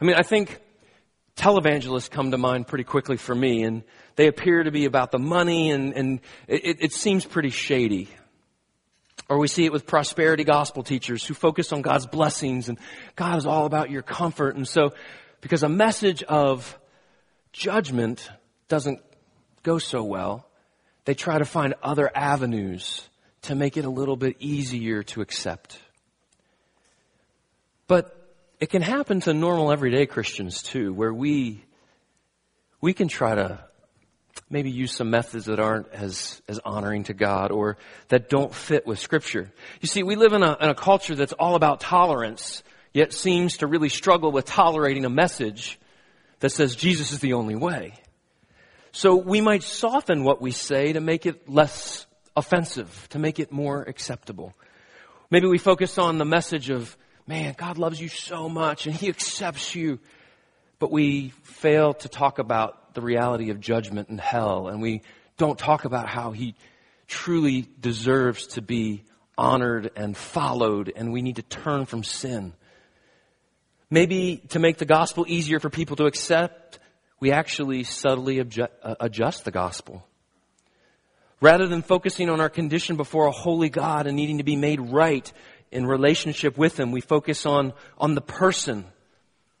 I 0.00 0.04
mean, 0.04 0.16
I 0.16 0.22
think 0.22 0.58
televangelists 1.36 2.10
come 2.10 2.30
to 2.30 2.38
mind 2.38 2.66
pretty 2.66 2.84
quickly 2.84 3.16
for 3.16 3.34
me, 3.34 3.64
and 3.64 3.82
they 4.16 4.26
appear 4.28 4.62
to 4.62 4.70
be 4.70 4.86
about 4.86 5.10
the 5.10 5.18
money, 5.18 5.70
and, 5.70 5.92
and 5.94 6.20
it, 6.48 6.78
it 6.80 6.92
seems 6.92 7.24
pretty 7.24 7.50
shady. 7.50 8.08
Or 9.28 9.38
we 9.38 9.46
see 9.46 9.64
it 9.64 9.72
with 9.72 9.86
prosperity 9.86 10.44
gospel 10.44 10.82
teachers 10.82 11.24
who 11.24 11.34
focus 11.34 11.72
on 11.72 11.82
God's 11.82 12.06
blessings 12.06 12.68
and 12.68 12.78
God 13.14 13.38
is 13.38 13.46
all 13.46 13.64
about 13.64 13.88
your 13.88 14.02
comfort. 14.02 14.56
And 14.56 14.66
so, 14.66 14.92
because 15.40 15.62
a 15.62 15.68
message 15.68 16.24
of 16.24 16.76
judgment 17.52 18.28
doesn't 18.66 19.00
go 19.62 19.78
so 19.78 20.02
well, 20.02 20.48
they 21.04 21.14
try 21.14 21.38
to 21.38 21.44
find 21.44 21.74
other 21.80 22.10
avenues 22.12 23.08
to 23.42 23.54
make 23.54 23.76
it 23.76 23.84
a 23.84 23.90
little 23.90 24.16
bit 24.16 24.36
easier 24.40 25.04
to 25.04 25.20
accept. 25.20 25.78
But 27.86 28.19
it 28.60 28.68
can 28.68 28.82
happen 28.82 29.20
to 29.20 29.32
normal 29.32 29.72
everyday 29.72 30.04
Christians 30.04 30.62
too, 30.62 30.92
where 30.92 31.12
we, 31.12 31.64
we 32.80 32.92
can 32.92 33.08
try 33.08 33.34
to 33.34 33.64
maybe 34.50 34.70
use 34.70 34.94
some 34.94 35.10
methods 35.10 35.46
that 35.46 35.58
aren't 35.58 35.90
as, 35.92 36.42
as 36.46 36.58
honoring 36.58 37.04
to 37.04 37.14
God 37.14 37.50
or 37.50 37.78
that 38.08 38.28
don't 38.28 38.54
fit 38.54 38.86
with 38.86 38.98
scripture. 38.98 39.50
You 39.80 39.88
see, 39.88 40.02
we 40.02 40.14
live 40.14 40.34
in 40.34 40.42
a, 40.42 40.56
in 40.60 40.68
a 40.68 40.74
culture 40.74 41.14
that's 41.14 41.32
all 41.32 41.54
about 41.54 41.80
tolerance, 41.80 42.62
yet 42.92 43.14
seems 43.14 43.58
to 43.58 43.66
really 43.66 43.88
struggle 43.88 44.30
with 44.30 44.44
tolerating 44.44 45.06
a 45.06 45.10
message 45.10 45.78
that 46.40 46.50
says 46.50 46.76
Jesus 46.76 47.12
is 47.12 47.20
the 47.20 47.32
only 47.32 47.56
way. 47.56 47.94
So 48.92 49.16
we 49.16 49.40
might 49.40 49.62
soften 49.62 50.22
what 50.24 50.42
we 50.42 50.50
say 50.50 50.92
to 50.92 51.00
make 51.00 51.24
it 51.24 51.48
less 51.48 52.06
offensive, 52.36 53.08
to 53.10 53.18
make 53.18 53.38
it 53.38 53.52
more 53.52 53.82
acceptable. 53.82 54.52
Maybe 55.30 55.46
we 55.46 55.58
focus 55.58 55.96
on 55.96 56.18
the 56.18 56.24
message 56.24 56.70
of, 56.70 56.96
man, 57.26 57.54
God 57.56 57.78
loves 57.78 58.00
you 58.00 58.08
so 58.08 58.48
much 58.48 58.86
and 58.86 58.94
He 58.94 59.08
accepts 59.08 59.74
you. 59.74 59.98
But 60.78 60.90
we 60.90 61.30
fail 61.42 61.94
to 61.94 62.08
talk 62.08 62.38
about 62.38 62.94
the 62.94 63.02
reality 63.02 63.50
of 63.50 63.60
judgment 63.60 64.08
and 64.08 64.20
hell, 64.20 64.68
and 64.68 64.80
we 64.80 65.02
don't 65.36 65.58
talk 65.58 65.84
about 65.84 66.08
how 66.08 66.32
He 66.32 66.54
truly 67.06 67.68
deserves 67.80 68.46
to 68.48 68.62
be 68.62 69.04
honored 69.36 69.90
and 69.96 70.16
followed, 70.16 70.92
and 70.94 71.12
we 71.12 71.22
need 71.22 71.36
to 71.36 71.42
turn 71.42 71.86
from 71.86 72.04
sin. 72.04 72.54
Maybe 73.90 74.42
to 74.50 74.58
make 74.58 74.78
the 74.78 74.84
gospel 74.84 75.24
easier 75.28 75.58
for 75.58 75.68
people 75.70 75.96
to 75.96 76.06
accept, 76.06 76.78
we 77.18 77.32
actually 77.32 77.84
subtly 77.84 78.40
uh, 78.40 78.94
adjust 79.00 79.44
the 79.44 79.50
gospel. 79.50 80.06
Rather 81.40 81.66
than 81.66 81.82
focusing 81.82 82.28
on 82.28 82.40
our 82.40 82.50
condition 82.50 82.96
before 82.96 83.26
a 83.26 83.32
holy 83.32 83.70
God 83.70 84.06
and 84.06 84.14
needing 84.14 84.38
to 84.38 84.44
be 84.44 84.56
made 84.56 84.80
right 84.80 85.30
in 85.72 85.86
relationship 85.86 86.58
with 86.58 86.78
Him, 86.78 86.92
we 86.92 87.00
focus 87.00 87.46
on, 87.46 87.72
on 87.98 88.14
the 88.14 88.20
person. 88.20 88.84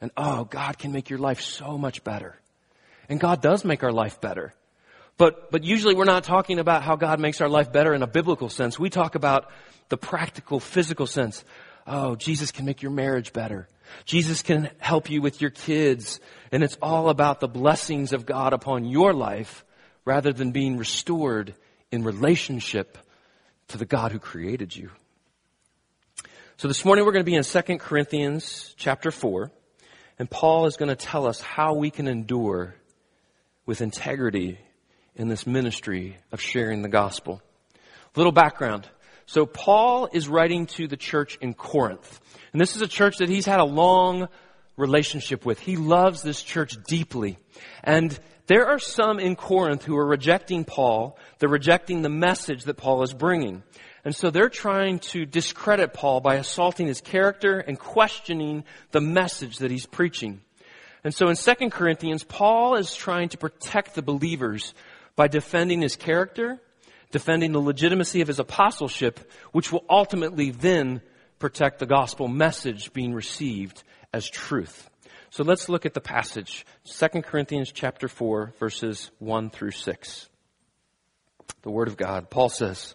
And 0.00 0.10
oh, 0.16 0.44
God 0.44 0.78
can 0.78 0.92
make 0.92 1.10
your 1.10 1.18
life 1.18 1.40
so 1.40 1.78
much 1.78 2.02
better. 2.04 2.36
And 3.08 3.20
God 3.20 3.42
does 3.42 3.64
make 3.64 3.82
our 3.82 3.92
life 3.92 4.20
better. 4.20 4.54
But, 5.16 5.50
but 5.50 5.64
usually 5.64 5.94
we're 5.94 6.04
not 6.04 6.24
talking 6.24 6.58
about 6.58 6.82
how 6.82 6.96
God 6.96 7.20
makes 7.20 7.40
our 7.40 7.48
life 7.48 7.70
better 7.70 7.92
in 7.92 8.02
a 8.02 8.06
biblical 8.06 8.48
sense. 8.48 8.78
We 8.78 8.88
talk 8.88 9.14
about 9.14 9.50
the 9.90 9.98
practical, 9.98 10.60
physical 10.60 11.06
sense. 11.06 11.44
Oh, 11.86 12.16
Jesus 12.16 12.52
can 12.52 12.64
make 12.64 12.80
your 12.80 12.92
marriage 12.92 13.32
better. 13.32 13.68
Jesus 14.04 14.42
can 14.42 14.70
help 14.78 15.10
you 15.10 15.20
with 15.20 15.40
your 15.40 15.50
kids. 15.50 16.20
And 16.52 16.62
it's 16.62 16.78
all 16.80 17.10
about 17.10 17.40
the 17.40 17.48
blessings 17.48 18.12
of 18.12 18.24
God 18.24 18.52
upon 18.52 18.86
your 18.86 19.12
life 19.12 19.64
rather 20.04 20.32
than 20.32 20.52
being 20.52 20.78
restored 20.78 21.54
in 21.92 22.02
relationship 22.02 22.96
to 23.68 23.78
the 23.78 23.84
God 23.84 24.12
who 24.12 24.18
created 24.18 24.74
you. 24.74 24.90
So 26.60 26.68
this 26.68 26.84
morning 26.84 27.06
we're 27.06 27.12
going 27.12 27.24
to 27.24 27.30
be 27.30 27.36
in 27.36 27.42
2 27.42 27.78
Corinthians 27.78 28.74
chapter 28.76 29.10
4, 29.10 29.50
and 30.18 30.30
Paul 30.30 30.66
is 30.66 30.76
going 30.76 30.90
to 30.90 30.94
tell 30.94 31.26
us 31.26 31.40
how 31.40 31.72
we 31.72 31.90
can 31.90 32.06
endure 32.06 32.74
with 33.64 33.80
integrity 33.80 34.58
in 35.14 35.28
this 35.28 35.46
ministry 35.46 36.18
of 36.30 36.38
sharing 36.42 36.82
the 36.82 36.90
gospel. 36.90 37.40
Little 38.14 38.30
background. 38.30 38.86
So 39.24 39.46
Paul 39.46 40.10
is 40.12 40.28
writing 40.28 40.66
to 40.76 40.86
the 40.86 40.98
church 40.98 41.38
in 41.40 41.54
Corinth. 41.54 42.20
And 42.52 42.60
this 42.60 42.76
is 42.76 42.82
a 42.82 42.88
church 42.88 43.16
that 43.20 43.30
he's 43.30 43.46
had 43.46 43.60
a 43.60 43.64
long 43.64 44.28
relationship 44.76 45.46
with. 45.46 45.60
He 45.60 45.78
loves 45.78 46.20
this 46.20 46.42
church 46.42 46.76
deeply. 46.86 47.38
And 47.82 48.18
there 48.48 48.66
are 48.66 48.78
some 48.78 49.18
in 49.18 49.34
Corinth 49.34 49.84
who 49.84 49.96
are 49.96 50.06
rejecting 50.06 50.66
Paul. 50.66 51.16
They're 51.38 51.48
rejecting 51.48 52.02
the 52.02 52.10
message 52.10 52.64
that 52.64 52.76
Paul 52.76 53.02
is 53.02 53.14
bringing. 53.14 53.62
And 54.04 54.14
so 54.14 54.30
they're 54.30 54.48
trying 54.48 54.98
to 55.10 55.26
discredit 55.26 55.92
Paul 55.92 56.20
by 56.20 56.36
assaulting 56.36 56.86
his 56.86 57.00
character 57.00 57.58
and 57.58 57.78
questioning 57.78 58.64
the 58.92 59.00
message 59.00 59.58
that 59.58 59.70
he's 59.70 59.86
preaching. 59.86 60.40
And 61.04 61.14
so 61.14 61.28
in 61.28 61.36
2 61.36 61.70
Corinthians, 61.70 62.24
Paul 62.24 62.76
is 62.76 62.94
trying 62.94 63.30
to 63.30 63.38
protect 63.38 63.94
the 63.94 64.02
believers 64.02 64.74
by 65.16 65.28
defending 65.28 65.82
his 65.82 65.96
character, 65.96 66.60
defending 67.10 67.52
the 67.52 67.60
legitimacy 67.60 68.20
of 68.20 68.28
his 68.28 68.38
apostleship, 68.38 69.20
which 69.52 69.72
will 69.72 69.84
ultimately 69.88 70.50
then 70.50 71.02
protect 71.38 71.78
the 71.78 71.86
gospel 71.86 72.28
message 72.28 72.92
being 72.92 73.14
received 73.14 73.82
as 74.12 74.28
truth. 74.28 74.88
So 75.30 75.44
let's 75.44 75.68
look 75.68 75.86
at 75.86 75.94
the 75.94 76.00
passage. 76.00 76.66
2 76.84 77.22
Corinthians 77.22 77.70
chapter 77.72 78.08
4 78.08 78.54
verses 78.58 79.10
1 79.18 79.50
through 79.50 79.70
6. 79.70 80.28
The 81.62 81.70
word 81.70 81.88
of 81.88 81.96
God. 81.96 82.30
Paul 82.30 82.48
says, 82.48 82.94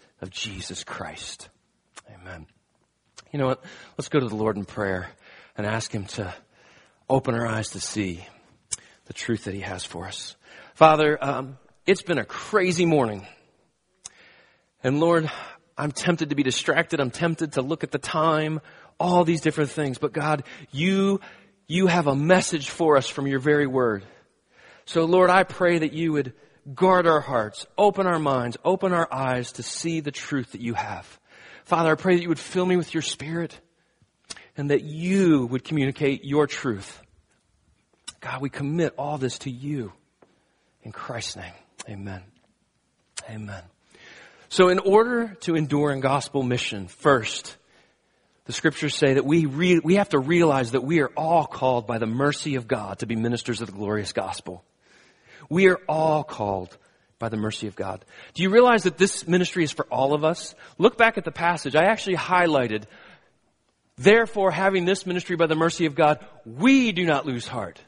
of 0.21 0.29
Jesus 0.29 0.83
Christ. 0.83 1.49
Amen. 2.13 2.45
You 3.31 3.39
know 3.39 3.47
what? 3.47 3.63
Let's 3.97 4.09
go 4.09 4.19
to 4.19 4.27
the 4.27 4.35
Lord 4.35 4.57
in 4.57 4.65
prayer 4.65 5.09
and 5.57 5.65
ask 5.65 5.91
Him 5.91 6.05
to 6.05 6.33
open 7.09 7.35
our 7.35 7.47
eyes 7.47 7.69
to 7.69 7.79
see 7.79 8.25
the 9.05 9.13
truth 9.13 9.45
that 9.45 9.53
He 9.53 9.61
has 9.61 9.83
for 9.83 10.07
us. 10.07 10.35
Father, 10.75 11.17
um, 11.21 11.57
it's 11.85 12.01
been 12.01 12.17
a 12.17 12.25
crazy 12.25 12.85
morning. 12.85 13.25
And 14.83 14.99
Lord, 14.99 15.29
I'm 15.77 15.91
tempted 15.91 16.29
to 16.29 16.35
be 16.35 16.43
distracted. 16.43 16.99
I'm 16.99 17.11
tempted 17.11 17.53
to 17.53 17.61
look 17.61 17.83
at 17.83 17.91
the 17.91 17.97
time, 17.97 18.61
all 18.99 19.23
these 19.23 19.41
different 19.41 19.71
things. 19.71 19.97
But 19.97 20.13
God, 20.13 20.43
you 20.71 21.19
you 21.67 21.87
have 21.87 22.07
a 22.07 22.15
message 22.15 22.69
for 22.69 22.97
us 22.97 23.07
from 23.07 23.27
your 23.27 23.39
very 23.39 23.65
word. 23.65 24.03
So 24.85 25.05
Lord, 25.05 25.29
I 25.29 25.43
pray 25.43 25.79
that 25.79 25.93
you 25.93 26.11
would 26.11 26.33
guard 26.73 27.07
our 27.07 27.21
hearts, 27.21 27.65
open 27.77 28.07
our 28.07 28.19
minds, 28.19 28.57
open 28.63 28.93
our 28.93 29.11
eyes 29.11 29.53
to 29.53 29.63
see 29.63 29.99
the 29.99 30.11
truth 30.11 30.51
that 30.51 30.61
you 30.61 30.73
have. 30.73 31.19
Father, 31.65 31.91
I 31.91 31.95
pray 31.95 32.15
that 32.15 32.21
you 32.21 32.29
would 32.29 32.39
fill 32.39 32.65
me 32.65 32.77
with 32.77 32.93
your 32.93 33.01
spirit 33.01 33.59
and 34.57 34.71
that 34.71 34.83
you 34.83 35.45
would 35.47 35.63
communicate 35.63 36.23
your 36.23 36.47
truth. 36.47 37.01
God, 38.19 38.41
we 38.41 38.49
commit 38.49 38.93
all 38.97 39.17
this 39.17 39.39
to 39.39 39.51
you. 39.51 39.93
In 40.83 40.91
Christ's 40.91 41.35
name, 41.35 41.53
amen. 41.89 42.23
Amen. 43.29 43.63
So 44.49 44.69
in 44.69 44.79
order 44.79 45.37
to 45.41 45.55
endure 45.55 45.91
in 45.91 46.01
gospel 46.01 46.43
mission, 46.43 46.87
first, 46.87 47.55
the 48.45 48.53
scriptures 48.53 48.95
say 48.95 49.13
that 49.13 49.25
we, 49.25 49.45
re- 49.45 49.79
we 49.79 49.95
have 49.95 50.09
to 50.09 50.19
realize 50.19 50.71
that 50.71 50.83
we 50.83 50.99
are 51.01 51.11
all 51.15 51.45
called 51.45 51.87
by 51.87 51.99
the 51.99 52.07
mercy 52.07 52.55
of 52.55 52.67
God 52.67 52.99
to 52.99 53.05
be 53.05 53.15
ministers 53.15 53.61
of 53.61 53.67
the 53.67 53.73
glorious 53.73 54.11
gospel. 54.11 54.63
We 55.51 55.67
are 55.67 55.81
all 55.89 56.23
called 56.23 56.77
by 57.19 57.27
the 57.27 57.35
mercy 57.35 57.67
of 57.67 57.75
God. 57.75 58.05
Do 58.35 58.41
you 58.41 58.49
realize 58.49 58.83
that 58.83 58.97
this 58.97 59.27
ministry 59.27 59.65
is 59.65 59.71
for 59.73 59.85
all 59.91 60.13
of 60.13 60.23
us? 60.23 60.55
Look 60.77 60.97
back 60.97 61.17
at 61.17 61.25
the 61.25 61.31
passage. 61.31 61.75
I 61.75 61.87
actually 61.87 62.15
highlighted, 62.15 62.85
therefore 63.97 64.51
having 64.51 64.85
this 64.85 65.05
ministry 65.05 65.35
by 65.35 65.47
the 65.47 65.55
mercy 65.55 65.87
of 65.87 65.93
God, 65.93 66.25
we 66.45 66.93
do 66.93 67.03
not 67.03 67.25
lose 67.25 67.45
heart. 67.45 67.81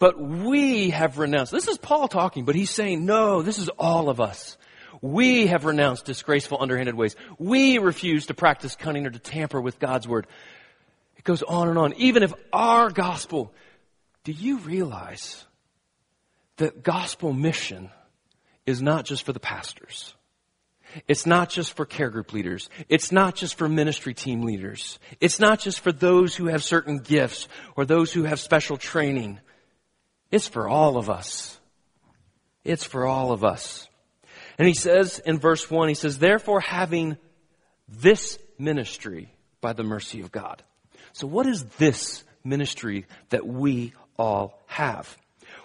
But 0.00 0.20
we 0.20 0.90
have 0.90 1.18
renounced. 1.18 1.52
This 1.52 1.68
is 1.68 1.78
Paul 1.78 2.08
talking, 2.08 2.44
but 2.44 2.56
he's 2.56 2.70
saying, 2.70 3.06
no, 3.06 3.42
this 3.42 3.58
is 3.58 3.68
all 3.78 4.08
of 4.08 4.20
us. 4.20 4.56
We 5.00 5.46
have 5.46 5.66
renounced 5.66 6.04
disgraceful, 6.04 6.58
underhanded 6.60 6.96
ways. 6.96 7.14
We 7.38 7.78
refuse 7.78 8.26
to 8.26 8.34
practice 8.34 8.74
cunning 8.74 9.06
or 9.06 9.10
to 9.10 9.20
tamper 9.20 9.60
with 9.60 9.78
God's 9.78 10.08
word. 10.08 10.26
It 11.16 11.22
goes 11.22 11.44
on 11.44 11.68
and 11.68 11.78
on. 11.78 11.92
Even 11.92 12.24
if 12.24 12.34
our 12.52 12.90
gospel, 12.90 13.54
do 14.24 14.32
you 14.32 14.58
realize 14.58 15.44
that 16.58 16.82
gospel 16.82 17.32
mission 17.32 17.90
is 18.66 18.80
not 18.82 19.04
just 19.04 19.24
for 19.24 19.32
the 19.32 19.40
pastors? 19.40 20.14
It's 21.06 21.26
not 21.26 21.50
just 21.50 21.74
for 21.74 21.84
care 21.84 22.10
group 22.10 22.32
leaders. 22.32 22.70
It's 22.88 23.12
not 23.12 23.34
just 23.34 23.56
for 23.56 23.68
ministry 23.68 24.14
team 24.14 24.42
leaders. 24.42 24.98
It's 25.20 25.38
not 25.38 25.60
just 25.60 25.80
for 25.80 25.92
those 25.92 26.34
who 26.34 26.46
have 26.46 26.62
certain 26.62 26.98
gifts 26.98 27.48
or 27.76 27.84
those 27.84 28.12
who 28.12 28.24
have 28.24 28.40
special 28.40 28.76
training. 28.76 29.40
It's 30.30 30.48
for 30.48 30.68
all 30.68 30.96
of 30.96 31.10
us. 31.10 31.58
It's 32.64 32.84
for 32.84 33.06
all 33.06 33.32
of 33.32 33.44
us. 33.44 33.88
And 34.58 34.66
he 34.66 34.74
says 34.74 35.18
in 35.20 35.38
verse 35.38 35.70
1, 35.70 35.88
he 35.88 35.94
says, 35.94 36.18
therefore 36.18 36.60
having 36.60 37.16
this 37.88 38.38
ministry 38.58 39.32
by 39.60 39.72
the 39.72 39.84
mercy 39.84 40.20
of 40.20 40.32
God. 40.32 40.62
So 41.12 41.26
what 41.26 41.46
is 41.46 41.64
this 41.78 42.24
ministry 42.44 43.06
that 43.30 43.46
we 43.46 43.92
all 44.18 44.60
have? 44.66 45.16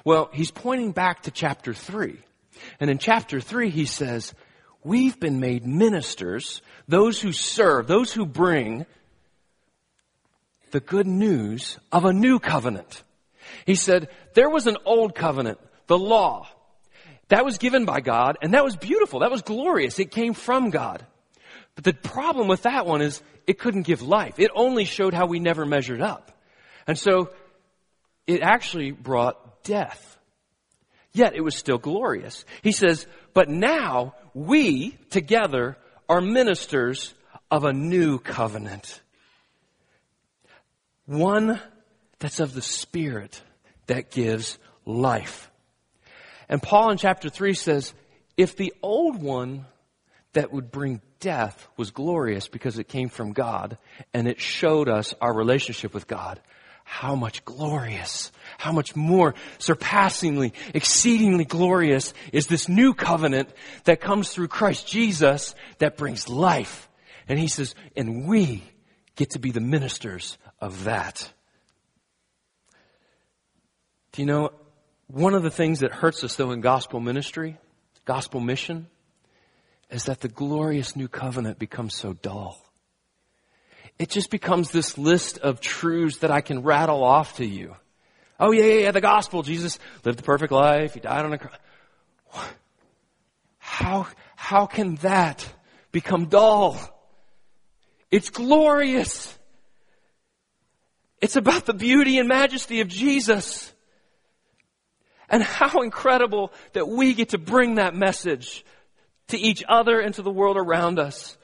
Well, 0.04 0.30
he's 0.34 0.52
pointing 0.52 0.92
back 0.92 1.24
to 1.24 1.32
chapter 1.32 1.74
3. 1.74 2.18
And 2.80 2.90
in 2.90 2.98
chapter 2.98 3.40
3 3.40 3.70
he 3.70 3.86
says, 3.86 4.34
we've 4.84 5.20
been 5.20 5.40
made 5.40 5.66
ministers, 5.66 6.62
those 6.88 7.22
who 7.22 7.32
serve, 7.32 7.88
those 7.88 8.12
who 8.12 8.26
bring 8.26 8.86
the 10.72 10.80
good 10.80 11.08
news 11.08 11.78
of 11.92 12.06
a 12.06 12.14
new 12.14 12.40
covenant. 12.40 13.04
He 13.66 13.76
said, 13.76 14.10
there 14.34 14.50
was 14.50 14.68
an 14.68 14.78
old 14.86 15.16
covenant, 15.16 15.60
the 15.88 15.98
law. 15.98 16.48
That 17.30 17.46
was 17.46 17.58
given 17.58 17.86
by 17.86 18.02
God, 18.02 18.38
and 18.42 18.54
that 18.54 18.64
was 18.64 18.76
beautiful. 18.76 19.22
That 19.22 19.32
was 19.32 19.42
glorious. 19.42 20.00
It 20.00 20.12
came 20.12 20.34
from 20.34 20.70
God. 20.70 21.06
But 21.76 21.84
the 21.84 21.94
problem 21.94 22.48
with 22.48 22.64
that 22.64 22.86
one 22.86 23.02
is 23.02 23.22
it 23.48 23.60
couldn't 23.60 23.84
give 23.84 24.02
life. 24.02 24.40
It 24.40 24.52
only 24.54 24.86
showed 24.86 25.14
how 25.14 25.26
we 25.26 25.40
never 25.40 25.66
measured 25.66 26.02
up. 26.02 26.32
And 26.86 26.98
so 26.98 27.32
it 28.28 28.42
actually 28.42 28.92
brought 28.92 29.43
death. 29.64 30.18
Yet 31.14 31.36
it 31.36 31.42
was 31.42 31.56
still 31.56 31.78
glorious. 31.78 32.44
He 32.62 32.72
says, 32.72 33.06
but 33.34 33.50
now 33.50 34.16
we 34.34 34.98
together 35.10 35.78
are 36.10 36.22
ministers 36.22 37.14
of 37.52 37.66
a 37.66 37.74
new 37.74 38.18
covenant. 38.18 39.02
One 41.06 41.60
that's 42.20 42.40
of 42.40 42.54
the 42.54 42.62
Spirit 42.62 43.42
that 43.88 44.10
gives 44.10 44.58
life. 44.86 45.52
And 46.50 46.62
Paul 46.62 46.92
in 46.92 46.98
chapter 46.98 47.30
3 47.30 47.54
says, 47.54 47.94
if 48.38 48.56
the 48.56 48.74
old 48.82 49.22
one 49.22 49.66
that 50.34 50.52
would 50.52 50.72
bring 50.72 51.02
death 51.20 51.68
was 51.78 51.92
glorious 51.92 52.48
because 52.48 52.80
it 52.80 52.88
came 52.88 53.10
from 53.10 53.34
God 53.34 53.78
and 54.14 54.28
it 54.28 54.42
showed 54.42 54.90
us 54.90 55.14
our 55.22 55.34
relationship 55.34 55.94
with 55.94 56.08
God, 56.08 56.40
how 56.84 57.16
much 57.16 57.46
glorious, 57.46 58.32
how 58.64 58.72
much 58.72 58.96
more 58.96 59.36
surpassingly, 59.60 60.54
exceedingly 60.74 61.44
glorious 61.44 62.14
is 62.32 62.48
this 62.48 62.70
new 62.70 62.94
covenant 62.94 63.50
that 63.84 64.00
comes 64.00 64.30
through 64.30 64.48
Christ 64.48 64.88
Jesus 64.88 65.54
that 65.80 65.98
brings 65.98 66.30
life. 66.30 66.90
And 67.28 67.38
he 67.38 67.50
says, 67.50 67.76
and 67.98 68.26
we 68.26 68.64
get 69.16 69.32
to 69.32 69.40
be 69.40 69.52
the 69.52 69.60
ministers 69.60 70.38
of 70.62 70.86
that. 70.86 71.32
Do 74.14 74.22
you 74.22 74.26
know, 74.26 74.52
one 75.08 75.34
of 75.34 75.44
the 75.44 75.52
things 75.52 75.82
that 75.82 75.92
hurts 75.92 76.24
us 76.24 76.36
though 76.36 76.52
in 76.52 76.62
gospel 76.62 77.02
ministry, 77.02 77.58
gospel 78.06 78.40
mission, 78.40 78.88
is 79.90 80.06
that 80.06 80.22
the 80.22 80.30
glorious 80.30 80.96
new 80.96 81.10
covenant 81.10 81.60
becomes 81.60 81.96
so 81.96 82.14
dull. 82.14 82.60
It 84.00 84.10
just 84.10 84.32
becomes 84.32 84.72
this 84.72 84.98
list 84.98 85.38
of 85.40 85.60
truths 85.60 86.20
that 86.20 86.32
I 86.32 86.40
can 86.40 86.64
rattle 86.64 87.04
off 87.04 87.36
to 87.38 87.46
you. 87.46 87.76
Oh 88.40 88.52
yeah, 88.52 88.64
yeah, 88.64 88.80
yeah, 88.82 88.92
the 88.92 89.02
gospel. 89.02 89.44
Jesus 89.44 89.80
lived 90.04 90.20
the 90.20 90.24
perfect 90.24 90.52
life. 90.52 90.94
He 90.94 91.00
died 91.00 91.26
on 91.26 91.34
a 91.34 91.38
cross. 91.38 91.58
How, 93.60 94.08
how 94.36 94.66
can 94.66 94.96
that 94.98 95.48
become 95.92 96.26
dull? 96.26 96.78
It's 98.12 98.30
glorious. 98.30 99.38
It's 101.22 101.36
about 101.36 101.66
the 101.66 101.74
beauty 101.74 102.20
and 102.20 102.28
majesty 102.28 102.82
of 102.82 102.88
Jesus. 102.88 103.74
And 105.30 105.42
how 105.42 105.82
incredible 105.82 106.52
that 106.74 106.88
we 106.88 107.14
get 107.14 107.30
to 107.30 107.38
bring 107.38 107.76
that 107.76 107.96
message 107.96 108.66
to 109.30 109.38
each 109.40 109.64
other 109.68 110.00
and 110.00 110.14
to 110.16 110.22
the 110.22 110.30
world 110.30 110.58
around 110.58 111.00
us. 111.00 111.38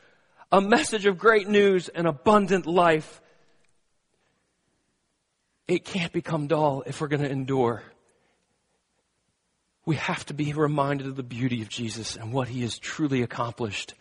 A 0.52 0.62
message 0.62 1.06
of 1.06 1.18
great 1.18 1.48
news 1.48 1.88
and 1.90 2.06
abundant 2.06 2.66
life. 2.66 3.22
It 5.70 5.86
can't 5.86 6.12
become 6.12 6.48
dull 6.48 6.82
if 6.88 7.00
we're 7.00 7.10
going 7.10 7.22
to 7.22 7.30
endure. 7.30 7.84
We 9.86 9.98
have 9.98 10.26
to 10.26 10.34
be 10.34 10.52
reminded 10.52 11.06
of 11.06 11.16
the 11.16 11.22
beauty 11.22 11.62
of 11.62 11.70
Jesus 11.70 12.16
and 12.16 12.34
what 12.34 12.48
he 12.48 12.64
has 12.64 12.80
truly 12.80 13.22
accomplished 13.22 13.94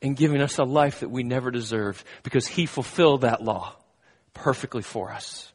in 0.00 0.14
giving 0.14 0.40
us 0.40 0.56
a 0.56 0.64
life 0.64 1.00
that 1.00 1.10
we 1.10 1.22
never 1.22 1.50
deserved 1.50 2.02
because 2.22 2.46
he 2.46 2.64
fulfilled 2.64 3.20
that 3.20 3.44
law 3.44 3.76
perfectly 4.32 4.80
for 4.80 5.12
us. 5.12 5.52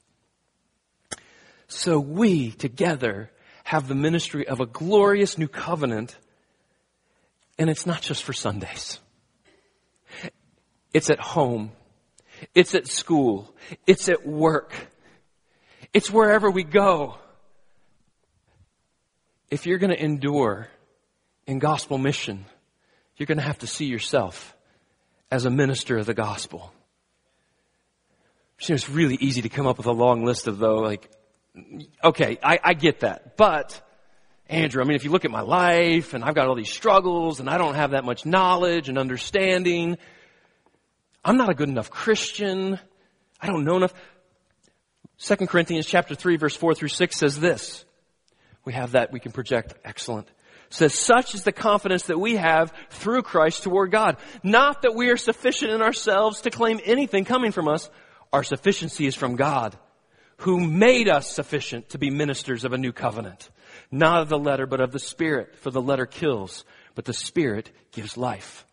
So 1.67 1.99
we 1.99 2.51
together 2.51 3.31
have 3.63 3.87
the 3.87 3.95
ministry 3.95 4.47
of 4.47 4.59
a 4.59 4.67
glorious 4.67 5.39
new 5.39 5.47
covenant, 5.47 6.15
and 7.57 7.67
it's 7.67 7.87
not 7.87 8.03
just 8.03 8.23
for 8.23 8.33
Sundays. 8.33 8.99
It's 10.93 11.09
at 11.09 11.19
home. 11.19 11.71
It's 12.53 12.75
at 12.75 12.85
school. 12.85 13.51
It's 13.87 14.07
at 14.07 14.27
work. 14.27 14.91
It's 15.95 16.11
wherever 16.11 16.51
we 16.51 16.65
go. 16.65 17.15
If 19.49 19.65
you're 19.65 19.77
going 19.77 19.95
to 19.95 20.03
endure 20.03 20.67
in 21.47 21.59
gospel 21.59 21.97
mission, 21.97 22.43
you're 23.15 23.27
going 23.27 23.37
to 23.37 23.45
have 23.45 23.59
to 23.59 23.67
see 23.67 23.85
yourself 23.85 24.57
as 25.31 25.45
a 25.45 25.49
minister 25.49 25.97
of 25.97 26.05
the 26.05 26.13
gospel. 26.13 26.73
It's 28.59 28.89
really 28.89 29.15
easy 29.15 29.43
to 29.43 29.47
come 29.47 29.67
up 29.67 29.77
with 29.77 29.85
a 29.85 29.93
long 29.93 30.25
list 30.25 30.47
of 30.47 30.57
though, 30.57 30.79
like, 30.79 31.09
okay, 32.03 32.39
I, 32.43 32.59
I 32.61 32.73
get 32.73 32.99
that. 32.99 33.37
But, 33.37 33.81
Andrew, 34.49 34.83
I 34.83 34.85
mean, 34.85 34.97
if 34.97 35.05
you 35.05 35.11
look 35.11 35.23
at 35.23 35.31
my 35.31 35.41
life 35.43 36.13
and 36.13 36.25
I've 36.25 36.35
got 36.35 36.49
all 36.49 36.55
these 36.55 36.73
struggles 36.73 37.39
and 37.39 37.49
I 37.49 37.57
don't 37.57 37.75
have 37.75 37.91
that 37.91 38.03
much 38.03 38.25
knowledge 38.25 38.89
and 38.89 38.97
understanding, 38.97 39.97
I'm 41.23 41.37
not 41.37 41.47
a 41.47 41.53
good 41.53 41.69
enough 41.69 41.89
Christian. 41.89 42.81
I 43.39 43.47
don't 43.47 43.63
know 43.63 43.77
enough. 43.77 43.93
2 45.19 45.35
Corinthians 45.47 45.85
chapter 45.85 46.15
3 46.15 46.37
verse 46.37 46.55
4 46.55 46.75
through 46.75 46.89
6 46.89 47.15
says 47.15 47.39
this. 47.39 47.85
We 48.65 48.73
have 48.73 48.93
that 48.93 49.11
we 49.11 49.19
can 49.19 49.31
project. 49.31 49.75
Excellent. 49.85 50.27
says, 50.69 50.93
such 50.93 51.35
is 51.35 51.43
the 51.43 51.51
confidence 51.51 52.03
that 52.03 52.19
we 52.19 52.35
have 52.35 52.73
through 52.89 53.21
Christ 53.21 53.63
toward 53.63 53.91
God. 53.91 54.17
Not 54.43 54.81
that 54.81 54.95
we 54.95 55.09
are 55.09 55.17
sufficient 55.17 55.71
in 55.71 55.81
ourselves 55.81 56.41
to 56.41 56.49
claim 56.49 56.79
anything 56.83 57.25
coming 57.25 57.51
from 57.51 57.67
us. 57.67 57.89
Our 58.33 58.43
sufficiency 58.43 59.05
is 59.05 59.15
from 59.15 59.35
God 59.35 59.77
who 60.37 60.59
made 60.59 61.07
us 61.07 61.29
sufficient 61.29 61.89
to 61.89 61.97
be 61.97 62.09
ministers 62.09 62.65
of 62.65 62.73
a 62.73 62.77
new 62.77 62.91
covenant. 62.91 63.49
Not 63.91 64.23
of 64.23 64.29
the 64.29 64.39
letter, 64.39 64.65
but 64.65 64.81
of 64.81 64.91
the 64.91 64.99
Spirit. 64.99 65.55
For 65.57 65.71
the 65.71 65.81
letter 65.81 66.05
kills, 66.05 66.65
but 66.93 67.05
the 67.05 67.13
Spirit 67.13 67.71
gives 67.91 68.17
life. 68.17 68.65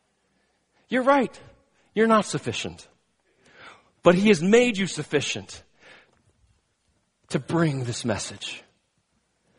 You're 0.88 1.02
right. 1.02 1.38
You're 1.94 2.08
not 2.08 2.24
sufficient. 2.24 2.88
But 4.02 4.14
He 4.14 4.28
has 4.28 4.42
made 4.42 4.76
you 4.76 4.86
sufficient 4.86 5.62
to 7.32 7.38
bring 7.38 7.84
this 7.84 8.04
message. 8.04 8.62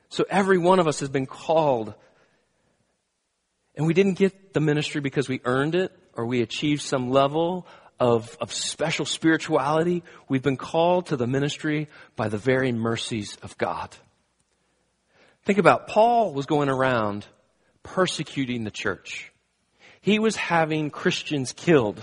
So 0.10 0.26
every 0.30 0.58
one 0.58 0.80
of 0.80 0.88
us 0.88 1.00
has 1.00 1.10
been 1.10 1.26
called. 1.26 1.94
And 3.76 3.88
we 3.88 3.94
didn't 3.94 4.14
get 4.14 4.54
the 4.54 4.60
ministry 4.60 5.02
because 5.02 5.28
we 5.28 5.42
earned 5.44 5.74
it 5.74 5.92
or 6.14 6.28
we 6.28 6.42
achieved 6.42 6.84
some 6.84 7.10
level 7.10 7.66
of, 8.00 8.38
of 8.40 8.54
special 8.54 9.06
spirituality. 9.06 10.04
We've 10.30 10.44
been 10.44 10.58
called 10.58 11.08
to 11.08 11.18
the 11.18 11.26
ministry 11.26 11.88
by 12.16 12.30
the 12.30 12.38
very 12.38 12.72
mercies 12.72 13.38
of 13.42 13.58
God. 13.58 13.90
Think 15.46 15.58
about 15.58 15.88
Paul 15.88 16.34
was 16.34 16.46
going 16.46 16.70
around 16.70 17.26
persecuting 17.82 18.64
the 18.64 18.72
church. 18.72 19.32
He 20.00 20.20
was 20.20 20.36
having 20.36 20.92
Christians 20.92 21.54
killed. 21.54 22.00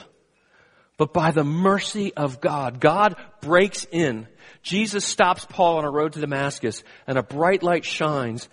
But 0.97 1.13
by 1.15 1.31
the 1.31 1.45
mercy 1.45 2.13
of 2.13 2.41
God, 2.41 2.81
God 2.81 3.15
breaks 3.41 3.87
in. 3.91 4.27
Jesus 4.63 5.05
stops 5.05 5.47
Paul 5.49 5.79
on 5.79 5.85
a 5.85 5.91
road 5.91 6.15
to 6.15 6.21
Damascus 6.21 6.83
and 7.07 7.19
a 7.19 7.23
bright 7.23 7.63
light 7.63 7.85
shines 7.85 8.49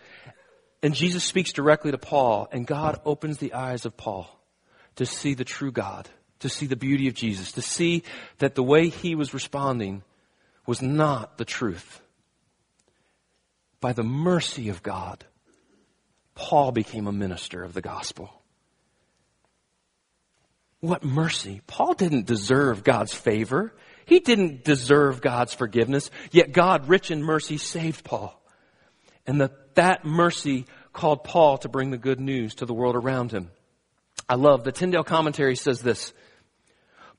and 0.84 0.94
Jesus 0.94 1.24
speaks 1.24 1.54
directly 1.54 1.92
to 1.92 1.98
Paul 1.98 2.48
and 2.52 2.68
God 2.68 3.02
opens 3.04 3.40
the 3.40 3.54
eyes 3.54 3.86
of 3.86 3.98
Paul 3.98 4.30
to 4.96 5.06
see 5.06 5.34
the 5.34 5.44
true 5.44 5.72
God 5.72 6.08
to 6.40 6.50
see 6.50 6.66
the 6.66 6.76
beauty 6.76 7.08
of 7.08 7.14
Jesus, 7.14 7.54
to 7.54 7.62
see 7.62 8.04
that 8.40 8.56
the 8.56 8.64
way 8.64 8.90
he 8.90 9.16
was 9.16 9.34
responding 9.34 10.04
was 10.66 10.82
not 10.82 11.38
the 11.38 11.46
truth. 11.46 12.02
by 13.80 13.94
the 13.94 14.04
mercy 14.04 14.70
of 14.70 14.82
God, 14.82 15.24
Paul 16.34 16.72
became 16.72 17.06
a 17.06 17.12
minister 17.12 17.64
of 17.64 17.74
the 17.74 17.82
gospel. 17.82 18.42
What 20.80 21.04
mercy. 21.04 21.62
Paul 21.68 21.94
didn't 21.94 22.26
deserve 22.26 22.84
God's 22.84 23.14
favor. 23.14 23.74
He 24.08 24.22
didn't 24.22 24.64
deserve 24.64 25.20
God's 25.20 25.54
forgiveness, 25.54 26.10
yet 26.32 26.54
God, 26.54 26.88
rich 26.88 27.12
in 27.12 27.22
mercy, 27.22 27.58
saved 27.58 28.06
Paul. 28.06 28.42
And 29.28 29.42
that, 29.42 29.76
that 29.76 30.06
mercy 30.06 30.66
called 30.94 31.26
Paul 31.26 31.58
to 31.60 31.70
bring 31.70 31.92
the 31.92 31.98
good 31.98 32.22
news 32.22 32.56
to 32.56 32.66
the 32.66 32.74
world 32.74 32.96
around 32.96 33.34
him. 33.34 33.52
I 34.30 34.36
love 34.36 34.64
the 34.64 34.72
Tyndale 34.72 35.04
commentary 35.04 35.58
says 35.58 35.82
this. 35.82 36.14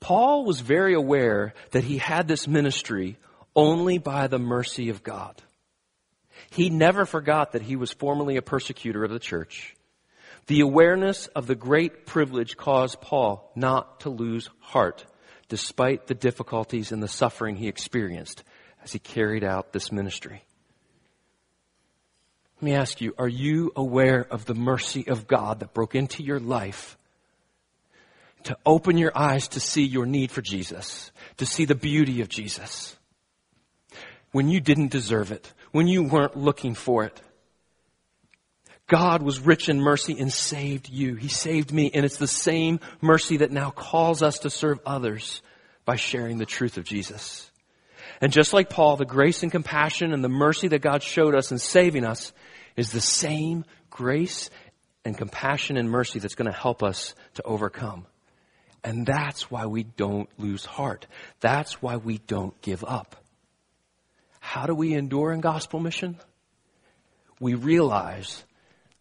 Paul 0.00 0.47
was 0.47 0.61
very 0.61 0.95
aware 0.95 1.52
that 1.73 1.85
he 1.85 1.99
had 1.99 2.26
this 2.26 2.49
ministry 2.49 3.18
only 3.54 3.99
by 3.99 4.26
the 4.26 4.38
mercy 4.38 4.88
of 4.88 5.02
God. 5.02 5.42
He 6.49 6.71
never 6.71 7.04
forgot 7.04 7.52
that 7.52 7.62
he 7.62 7.76
was 7.76 7.92
formerly 7.92 8.38
a 8.38 8.42
persecutor 8.42 9.04
of 9.04 9.11
the 9.11 9.18
church. 9.18 9.76
The 10.47 10.61
awareness 10.61 11.26
of 11.28 11.47
the 11.47 11.54
great 11.54 12.07
privilege 12.07 12.57
caused 12.57 13.02
Paul 13.02 13.52
not 13.54 14.00
to 14.00 14.09
lose 14.09 14.49
heart 14.61 15.04
despite 15.49 16.07
the 16.07 16.14
difficulties 16.14 16.93
and 16.93 17.02
the 17.02 17.09
suffering 17.09 17.57
he 17.57 17.69
experienced 17.69 18.45
as 18.85 18.93
he 18.93 18.99
carried 18.99 19.45
out 19.45 19.73
this 19.73 19.90
ministry. 19.90 20.45
Let 22.57 22.62
me 22.62 22.75
ask 22.75 23.00
you, 23.00 23.14
are 23.19 23.28
you 23.28 23.73
aware 23.76 24.26
of 24.31 24.45
the 24.45 24.55
mercy 24.55 25.07
of 25.07 25.28
God 25.28 25.61
that 25.61 25.75
broke 25.75 25.95
into 25.95 26.23
your 26.23 26.40
life 26.40 26.97
to 28.45 28.57
open 28.67 28.99
your 28.99 29.17
eyes 29.17 29.49
to 29.49 29.61
see 29.61 29.85
your 29.85 30.07
need 30.07 30.31
for 30.31 30.43
Jesus, 30.43 31.12
to 31.37 31.47
see 31.47 31.64
the 31.64 31.75
beauty 31.75 32.21
of 32.21 32.28
Jesus? 32.28 32.97
When 34.33 34.49
you 34.49 34.61
didn't 34.61 34.90
deserve 34.90 35.33
it, 35.33 35.52
when 35.73 35.87
you 35.87 36.02
weren't 36.02 36.37
looking 36.37 36.75
for 36.75 37.05
it. 37.05 37.21
God 38.88 39.23
was 39.23 39.38
rich 39.38 39.68
in 39.68 39.80
mercy 39.80 40.18
and 40.18 40.33
saved 40.33 40.88
you. 40.88 41.14
He 41.14 41.28
saved 41.28 41.73
me. 41.73 41.90
And 41.92 42.04
it's 42.04 42.16
the 42.16 42.26
same 42.26 42.80
mercy 43.00 43.38
that 43.38 43.52
now 43.52 43.71
calls 43.71 44.23
us 44.23 44.40
to 44.40 44.50
serve 44.50 44.80
others 44.85 45.42
by 45.85 45.97
sharing 45.97 46.38
the 46.38 46.47
truth 46.47 46.78
of 46.78 46.85
Jesus. 46.85 47.50
And 48.21 48.33
just 48.33 48.52
like 48.52 48.71
Paul, 48.71 48.97
the 48.97 49.04
grace 49.04 49.42
and 49.42 49.52
compassion 49.52 50.12
and 50.12 50.25
the 50.25 50.28
mercy 50.28 50.68
that 50.68 50.80
God 50.80 51.02
showed 51.02 51.35
us 51.35 51.52
in 51.52 51.59
saving 51.59 52.04
us 52.04 52.33
is 52.76 52.90
the 52.90 53.00
same 53.00 53.64
grace 53.90 54.50
and 55.04 55.16
compassion 55.16 55.76
and 55.76 55.90
mercy 55.90 56.18
that's 56.18 56.35
going 56.35 56.50
to 56.50 56.59
help 56.59 56.83
us 56.83 57.14
to 57.35 57.42
overcome. 57.42 58.07
And 58.83 59.04
that's 59.04 59.50
why 59.50 59.66
we 59.66 59.83
don't 59.83 60.28
lose 60.38 60.64
heart. 60.64 61.07
That's 61.40 61.83
why 61.83 61.97
we 61.97 62.18
don't 62.18 62.59
give 62.62 62.85
up. 62.85 63.16
How 64.40 64.66
do 64.66 64.75
we 64.75 64.95
endure 64.95 65.33
in 65.33 65.40
gospel 65.40 65.78
mission? 65.78 66.16
We 67.38 67.54
realize 67.54 68.45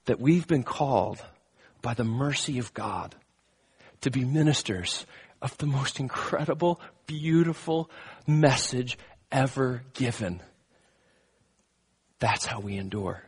that 0.08 0.20
we've 0.20 0.48
been 0.48 0.64
called 0.64 1.24
by 1.82 1.94
the 1.94 2.04
mercy 2.04 2.60
of 2.60 2.74
God 2.74 3.16
to 4.02 4.10
be 4.12 4.26
ministers 4.26 5.06
of 5.42 5.56
the 5.58 5.68
most 5.68 6.00
incredible, 6.00 6.82
beautiful 7.06 7.90
message 8.26 8.98
ever 9.32 9.84
given. 9.94 10.42
That's 12.20 12.46
how 12.46 12.60
we 12.60 12.78
endure. 12.78 13.24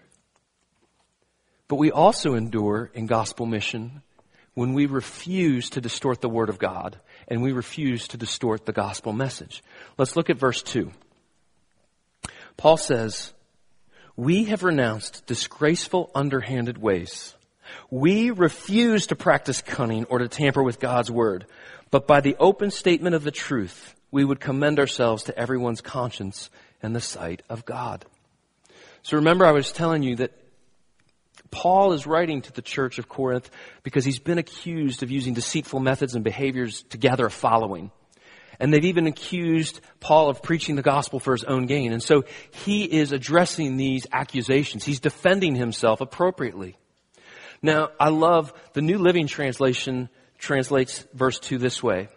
But 1.68 1.76
we 1.76 1.92
also 1.92 2.34
endure 2.34 2.90
in 2.94 3.06
gospel 3.06 3.46
mission 3.46 4.02
when 4.56 4.74
we 4.74 4.88
refuse 4.88 5.70
to 5.72 5.82
distort 5.82 6.22
the 6.22 6.30
word 6.30 6.50
of 6.50 6.58
God 6.58 7.00
and 7.28 7.44
we 7.44 7.52
refuse 7.52 8.08
to 8.08 8.18
distort 8.18 8.66
the 8.66 8.74
gospel 8.74 9.14
message. 9.14 9.64
Let's 9.98 10.16
look 10.16 10.30
at 10.30 10.38
verse 10.38 10.64
2. 10.64 10.92
Paul 12.58 12.78
says, 12.78 13.34
we 14.20 14.44
have 14.44 14.64
renounced 14.64 15.26
disgraceful, 15.28 16.12
underhanded 16.14 16.78
ways. 16.78 17.34
We 17.90 18.32
refuse 18.32 19.08
to 19.08 19.16
practice 19.16 19.62
cunning 19.62 20.04
or 20.10 20.20
to 20.20 20.28
tamper 20.28 20.62
with 20.62 20.82
God's 20.82 21.10
word, 21.10 21.46
but 21.90 22.06
by 22.06 22.20
the 22.20 22.36
open 22.38 22.70
statement 22.70 23.16
of 23.16 23.24
the 23.24 23.32
truth, 23.32 23.96
we 24.12 24.26
would 24.26 24.42
commend 24.42 24.78
ourselves 24.78 25.24
to 25.24 25.40
everyone's 25.40 25.80
conscience 25.80 26.50
and 26.84 26.94
the 26.94 27.00
sight 27.00 27.44
of 27.48 27.64
God. 27.64 28.04
So 29.04 29.16
remember 29.16 29.46
I 29.46 29.54
was 29.54 29.72
telling 29.72 30.04
you 30.04 30.18
that 30.18 30.34
Paul 31.50 31.94
is 31.94 32.06
writing 32.06 32.42
to 32.42 32.52
the 32.52 32.62
church 32.62 33.00
of 33.00 33.08
Corinth 33.08 33.50
because 33.84 34.04
he's 34.04 34.20
been 34.20 34.38
accused 34.38 35.02
of 35.02 35.12
using 35.12 35.34
deceitful 35.34 35.80
methods 35.80 36.16
and 36.16 36.26
behaviors 36.26 36.84
to 36.90 36.98
gather 36.98 37.28
a 37.28 37.32
following. 37.32 37.90
And 38.60 38.74
they've 38.74 38.86
even 38.86 39.08
accused 39.08 39.80
Paul 40.00 40.30
of 40.30 40.44
preaching 40.44 40.75
the 40.75 40.82
gospel 40.82 41.20
for 41.20 41.34
his 41.34 41.46
own 41.46 41.66
gain. 41.66 41.94
And 41.94 42.04
so 42.04 42.25
he 42.51 42.84
is 42.84 43.12
addressing 43.12 43.78
these 43.78 44.06
accusations. 44.12 44.84
He's 44.84 45.00
defending 45.00 45.56
himself 45.56 46.01
appropriately. 46.01 46.75
Now, 47.62 47.89
I 48.00 48.10
love 48.10 48.54
the 48.74 48.82
New 48.82 48.98
Living 48.98 49.28
Translation 49.28 50.10
translates 50.38 51.06
verse 51.13 51.39
2 51.39 51.58
this 51.58 51.84
way. 51.84 52.04
It 52.04 52.10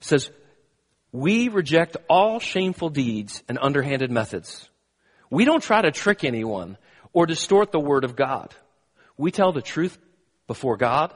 says, 0.00 0.30
We 1.10 1.48
reject 1.48 1.96
all 2.08 2.38
shameful 2.38 2.90
deeds 2.90 3.42
and 3.48 3.58
underhanded 3.60 4.10
methods. 4.10 4.68
We 5.30 5.44
don't 5.44 5.62
try 5.62 5.82
to 5.82 5.90
trick 5.90 6.24
anyone 6.24 6.76
or 7.12 7.26
distort 7.26 7.72
the 7.72 7.80
word 7.80 8.04
of 8.04 8.16
God. 8.16 8.54
We 9.16 9.30
tell 9.30 9.52
the 9.52 9.62
truth 9.62 9.98
before 10.46 10.76
God, 10.76 11.14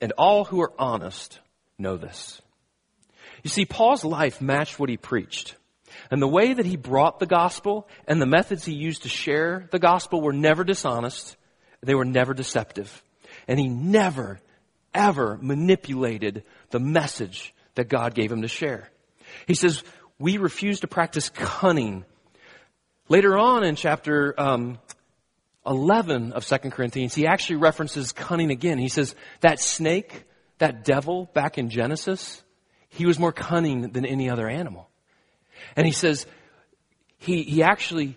and 0.00 0.12
all 0.12 0.44
who 0.44 0.60
are 0.62 0.72
honest 0.78 1.38
know 1.78 1.96
this. 1.96 2.40
You 3.44 3.50
see, 3.50 3.66
Paul's 3.66 4.04
life 4.04 4.40
matched 4.40 4.80
what 4.80 4.88
he 4.88 4.96
preached. 4.96 5.54
And 6.10 6.20
the 6.20 6.26
way 6.26 6.54
that 6.54 6.66
he 6.66 6.76
brought 6.76 7.18
the 7.20 7.26
gospel 7.26 7.86
and 8.08 8.20
the 8.20 8.26
methods 8.26 8.64
he 8.64 8.74
used 8.74 9.02
to 9.02 9.08
share 9.08 9.68
the 9.70 9.78
gospel 9.78 10.20
were 10.20 10.32
never 10.32 10.64
dishonest. 10.64 11.36
They 11.82 11.94
were 11.94 12.06
never 12.06 12.34
deceptive. 12.34 13.02
And 13.46 13.60
he 13.60 13.68
never, 13.68 14.40
ever 14.94 15.38
manipulated 15.40 16.44
the 16.70 16.80
message 16.80 17.54
that 17.74 17.88
God 17.88 18.14
gave 18.14 18.32
him 18.32 18.42
to 18.42 18.48
share. 18.48 18.90
He 19.46 19.54
says, 19.54 19.82
we 20.18 20.38
refuse 20.38 20.80
to 20.80 20.86
practice 20.86 21.28
cunning. 21.28 22.04
Later 23.08 23.36
on 23.36 23.62
in 23.64 23.76
chapter 23.76 24.34
um, 24.40 24.78
11 25.66 26.32
of 26.32 26.46
2 26.46 26.70
Corinthians, 26.70 27.14
he 27.14 27.26
actually 27.26 27.56
references 27.56 28.12
cunning 28.12 28.50
again. 28.50 28.78
He 28.78 28.88
says, 28.88 29.14
that 29.40 29.60
snake, 29.60 30.24
that 30.58 30.84
devil 30.84 31.28
back 31.34 31.58
in 31.58 31.68
Genesis, 31.68 32.42
he 32.94 33.06
was 33.06 33.18
more 33.18 33.32
cunning 33.32 33.90
than 33.90 34.06
any 34.06 34.30
other 34.30 34.48
animal. 34.48 34.88
And 35.76 35.86
he 35.86 35.92
says, 35.92 36.26
he, 37.18 37.42
he 37.42 37.62
actually, 37.62 38.16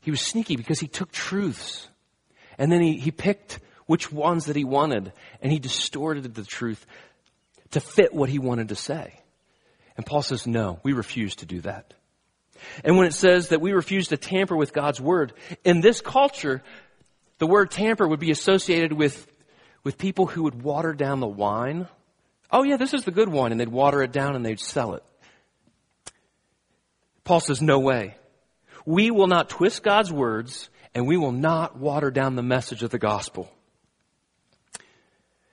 he 0.00 0.10
was 0.10 0.20
sneaky 0.20 0.56
because 0.56 0.78
he 0.78 0.86
took 0.86 1.10
truths. 1.10 1.88
And 2.58 2.70
then 2.70 2.82
he, 2.82 2.98
he 2.98 3.10
picked 3.10 3.58
which 3.86 4.12
ones 4.12 4.46
that 4.46 4.56
he 4.56 4.64
wanted 4.64 5.12
and 5.40 5.50
he 5.50 5.58
distorted 5.58 6.34
the 6.34 6.44
truth 6.44 6.84
to 7.70 7.80
fit 7.80 8.12
what 8.12 8.28
he 8.28 8.38
wanted 8.38 8.68
to 8.68 8.74
say. 8.74 9.20
And 9.96 10.04
Paul 10.04 10.22
says, 10.22 10.46
no, 10.46 10.78
we 10.82 10.92
refuse 10.92 11.36
to 11.36 11.46
do 11.46 11.60
that. 11.62 11.94
And 12.84 12.96
when 12.96 13.06
it 13.06 13.14
says 13.14 13.48
that 13.48 13.60
we 13.60 13.72
refuse 13.72 14.08
to 14.08 14.16
tamper 14.16 14.56
with 14.56 14.72
God's 14.72 15.00
word, 15.00 15.32
in 15.64 15.80
this 15.80 16.00
culture, 16.00 16.62
the 17.38 17.46
word 17.46 17.70
tamper 17.70 18.06
would 18.06 18.20
be 18.20 18.30
associated 18.30 18.92
with, 18.92 19.26
with 19.84 19.96
people 19.96 20.26
who 20.26 20.42
would 20.42 20.62
water 20.62 20.92
down 20.92 21.20
the 21.20 21.26
wine 21.26 21.88
Oh 22.50 22.62
yeah, 22.62 22.76
this 22.76 22.94
is 22.94 23.04
the 23.04 23.10
good 23.10 23.28
wine, 23.28 23.52
and 23.52 23.60
they'd 23.60 23.68
water 23.68 24.02
it 24.02 24.12
down 24.12 24.34
and 24.34 24.44
they'd 24.44 24.60
sell 24.60 24.94
it. 24.94 25.02
Paul 27.28 27.40
says, 27.40 27.60
no 27.60 27.78
way. 27.78 28.16
We 28.86 29.10
will 29.10 29.26
not 29.26 29.50
twist 29.50 29.82
God's 29.82 30.10
words 30.10 30.70
and 30.94 31.06
we 31.06 31.18
will 31.18 31.30
not 31.30 31.76
water 31.76 32.10
down 32.10 32.36
the 32.36 32.42
message 32.42 32.82
of 32.82 32.88
the 32.88 32.98
gospel. 32.98 33.50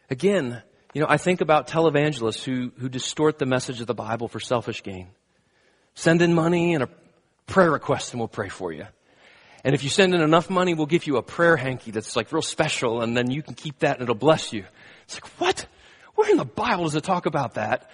Again, 0.09 0.63
you 0.93 1.01
know, 1.01 1.07
I 1.09 1.17
think 1.17 1.41
about 1.41 1.67
televangelists 1.67 2.41
who, 2.41 2.71
who 2.77 2.87
distort 2.87 3.39
the 3.39 3.45
message 3.45 3.81
of 3.81 3.87
the 3.87 3.93
Bible 3.93 4.29
for 4.29 4.39
selfish 4.39 4.83
gain. 4.83 5.09
Send 5.95 6.21
in 6.21 6.33
money 6.33 6.75
and 6.75 6.83
a 6.83 6.89
prayer 7.45 7.71
request 7.71 8.13
and 8.13 8.21
we'll 8.21 8.29
pray 8.29 8.47
for 8.47 8.71
you. 8.71 8.87
And 9.65 9.75
if 9.75 9.83
you 9.83 9.89
send 9.89 10.15
in 10.15 10.21
enough 10.21 10.49
money, 10.49 10.75
we'll 10.75 10.85
give 10.85 11.07
you 11.07 11.17
a 11.17 11.21
prayer 11.21 11.57
hanky 11.57 11.91
that's 11.91 12.15
like 12.15 12.31
real 12.31 12.41
special 12.41 13.01
and 13.01 13.17
then 13.17 13.29
you 13.29 13.43
can 13.43 13.53
keep 13.53 13.79
that 13.79 13.95
and 13.95 14.03
it'll 14.03 14.15
bless 14.15 14.53
you. 14.53 14.63
It's 15.03 15.15
like, 15.15 15.27
what? 15.41 15.65
Where 16.15 16.31
in 16.31 16.37
the 16.37 16.45
Bible 16.45 16.85
does 16.85 16.95
it 16.95 17.03
talk 17.03 17.25
about 17.25 17.55
that? 17.55 17.89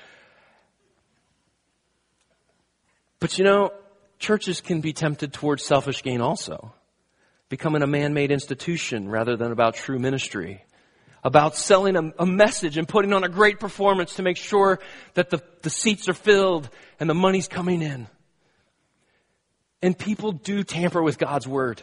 But 3.20 3.38
you 3.38 3.44
know, 3.44 3.72
churches 4.20 4.62
can 4.62 4.82
be 4.82 4.94
tempted 4.94 5.34
towards 5.34 5.64
selfish 5.64 6.04
gain 6.04 6.22
also. 6.22 6.74
Becoming 7.50 7.82
a 7.82 7.88
man-made 7.88 8.32
institution 8.32 9.10
rather 9.10 9.36
than 9.36 9.52
about 9.52 9.76
true 9.76 10.00
ministry. 10.00 10.64
About 11.24 11.56
selling 11.56 11.96
a, 11.96 12.14
a, 12.18 12.26
message 12.26 12.78
and 12.78 12.88
putting 12.88 13.14
on 13.14 13.24
a 13.24 13.30
great 13.30 13.60
performance 13.60 14.16
to 14.16 14.24
make 14.24 14.38
sure 14.38 14.80
that 15.14 15.30
the, 15.30 15.44
the 15.62 15.70
seats 15.70 16.10
are 16.10 16.14
filled 16.14 16.68
and 17.00 17.08
the 17.08 17.14
money's 17.14 17.48
coming 17.48 17.84
in. 17.84 18.08
And 19.84 19.98
people 19.98 20.32
do 20.32 20.64
tamper 20.64 21.02
with 21.02 21.20
God's 21.20 21.48
word. 21.48 21.82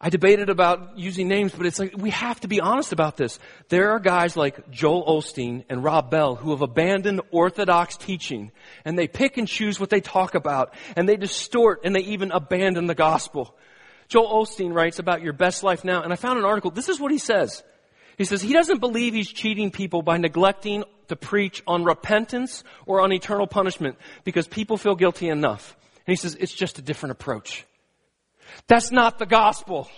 I 0.00 0.10
debated 0.10 0.50
about 0.50 0.98
using 0.98 1.28
names, 1.28 1.52
but 1.52 1.66
it's 1.66 1.78
like, 1.78 1.94
we 1.96 2.10
have 2.10 2.40
to 2.40 2.48
be 2.48 2.60
honest 2.60 2.92
about 2.92 3.16
this. 3.16 3.38
There 3.68 3.90
are 3.92 4.00
guys 4.00 4.36
like 4.36 4.70
Joel 4.70 5.04
Osteen 5.06 5.64
and 5.68 5.84
Rob 5.84 6.10
Bell 6.10 6.34
who 6.34 6.50
have 6.50 6.62
abandoned 6.62 7.20
orthodox 7.30 7.96
teaching 7.96 8.52
and 8.84 8.98
they 8.98 9.08
pick 9.08 9.36
and 9.36 9.46
choose 9.46 9.78
what 9.78 9.90
they 9.90 10.00
talk 10.00 10.34
about 10.34 10.74
and 10.96 11.08
they 11.08 11.16
distort 11.16 11.80
and 11.84 11.94
they 11.94 12.00
even 12.00 12.32
abandon 12.32 12.86
the 12.86 12.94
gospel 12.94 13.56
Joel 14.12 14.44
Osteen 14.44 14.74
writes 14.74 14.98
about 14.98 15.22
your 15.22 15.32
best 15.32 15.62
life 15.62 15.84
now, 15.84 16.02
and 16.02 16.12
I 16.12 16.16
found 16.16 16.38
an 16.38 16.44
article. 16.44 16.70
This 16.70 16.90
is 16.90 17.00
what 17.00 17.10
he 17.12 17.16
says. 17.16 17.62
He 18.18 18.26
says 18.26 18.42
he 18.42 18.52
doesn't 18.52 18.78
believe 18.78 19.14
he's 19.14 19.32
cheating 19.32 19.70
people 19.70 20.02
by 20.02 20.18
neglecting 20.18 20.84
to 21.08 21.16
preach 21.16 21.62
on 21.66 21.82
repentance 21.84 22.62
or 22.84 23.00
on 23.00 23.10
eternal 23.10 23.46
punishment 23.46 23.96
because 24.22 24.46
people 24.46 24.76
feel 24.76 24.96
guilty 24.96 25.30
enough. 25.30 25.74
And 26.06 26.12
he 26.12 26.16
says 26.16 26.36
it's 26.38 26.52
just 26.52 26.78
a 26.78 26.82
different 26.82 27.12
approach. 27.12 27.64
That's 28.66 28.90
not 28.90 29.18
the 29.18 29.26
gospel. 29.26 29.88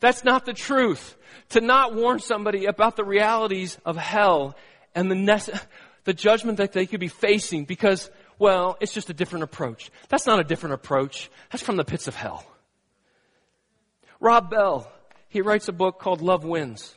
That's 0.00 0.24
not 0.24 0.44
the 0.44 0.52
truth. 0.52 1.16
To 1.50 1.60
not 1.60 1.94
warn 1.94 2.18
somebody 2.18 2.66
about 2.66 2.96
the 2.96 3.04
realities 3.04 3.78
of 3.84 3.96
hell 3.96 4.56
and 4.94 5.10
the, 5.10 5.14
nece- 5.14 5.60
the 6.04 6.14
judgment 6.14 6.58
that 6.58 6.72
they 6.72 6.86
could 6.86 7.00
be 7.00 7.08
facing 7.08 7.64
because, 7.64 8.10
well, 8.38 8.76
it's 8.80 8.92
just 8.92 9.10
a 9.10 9.14
different 9.14 9.44
approach. 9.44 9.90
That's 10.08 10.26
not 10.26 10.40
a 10.40 10.44
different 10.44 10.74
approach. 10.74 11.30
That's 11.50 11.62
from 11.62 11.76
the 11.76 11.84
pits 11.84 12.08
of 12.08 12.14
hell. 12.14 12.44
Rob 14.20 14.50
Bell, 14.50 14.90
he 15.28 15.40
writes 15.40 15.68
a 15.68 15.72
book 15.72 15.98
called 15.98 16.22
Love 16.22 16.44
Wins. 16.44 16.94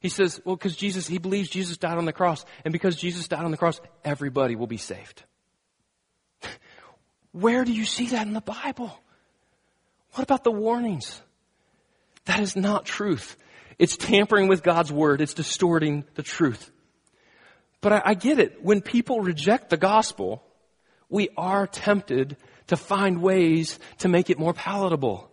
He 0.00 0.08
says, 0.08 0.40
well, 0.44 0.56
because 0.56 0.74
Jesus, 0.74 1.06
he 1.06 1.18
believes 1.18 1.48
Jesus 1.48 1.76
died 1.76 1.96
on 1.96 2.06
the 2.06 2.12
cross. 2.12 2.44
And 2.64 2.72
because 2.72 2.96
Jesus 2.96 3.28
died 3.28 3.44
on 3.44 3.52
the 3.52 3.56
cross, 3.56 3.80
everybody 4.04 4.56
will 4.56 4.66
be 4.66 4.76
saved. 4.76 5.22
Where 7.32 7.64
do 7.64 7.72
you 7.72 7.84
see 7.84 8.08
that 8.08 8.26
in 8.26 8.32
the 8.32 8.40
Bible? 8.40 8.98
What 10.14 10.24
about 10.24 10.44
the 10.44 10.52
warnings? 10.52 11.20
That 12.26 12.40
is 12.40 12.54
not 12.54 12.84
truth. 12.84 13.36
It's 13.78 13.96
tampering 13.96 14.48
with 14.48 14.62
God's 14.62 14.92
word. 14.92 15.20
It's 15.20 15.34
distorting 15.34 16.04
the 16.14 16.22
truth. 16.22 16.70
But 17.80 17.92
I, 17.92 18.02
I, 18.06 18.14
get 18.14 18.38
it. 18.38 18.62
When 18.62 18.80
people 18.80 19.20
reject 19.20 19.70
the 19.70 19.76
gospel, 19.76 20.42
we 21.08 21.30
are 21.36 21.66
tempted 21.66 22.36
to 22.68 22.76
find 22.76 23.20
ways 23.20 23.78
to 23.98 24.08
make 24.08 24.30
it 24.30 24.38
more 24.38 24.54
palatable. 24.54 25.28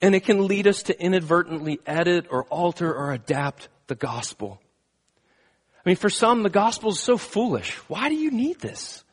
And 0.00 0.14
it 0.14 0.24
can 0.24 0.46
lead 0.46 0.66
us 0.66 0.84
to 0.84 0.98
inadvertently 1.00 1.80
edit 1.86 2.26
or 2.30 2.44
alter 2.44 2.92
or 2.92 3.12
adapt 3.12 3.68
the 3.86 3.94
gospel. 3.94 4.60
I 5.84 5.88
mean, 5.88 5.96
for 5.96 6.08
some, 6.08 6.42
the 6.42 6.50
gospel 6.50 6.90
is 6.90 7.00
so 7.00 7.18
foolish. 7.18 7.74
Why 7.88 8.08
do 8.08 8.14
you 8.14 8.30
need 8.30 8.60
this? 8.60 9.03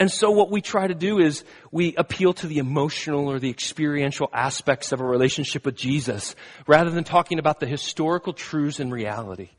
And 0.00 0.10
so 0.10 0.30
what 0.30 0.50
we 0.50 0.62
try 0.62 0.86
to 0.86 0.94
do 0.94 1.18
is 1.18 1.44
we 1.70 1.94
appeal 1.94 2.32
to 2.32 2.46
the 2.46 2.58
emotional 2.58 3.30
or 3.30 3.38
the 3.38 3.50
experiential 3.50 4.30
aspects 4.32 4.92
of 4.92 5.00
a 5.02 5.04
relationship 5.04 5.66
with 5.66 5.76
Jesus 5.76 6.34
rather 6.66 6.90
than 6.90 7.04
talking 7.04 7.38
about 7.38 7.60
the 7.60 7.66
historical 7.66 8.32
truths 8.32 8.80
and 8.80 8.90
reality. 8.90 9.50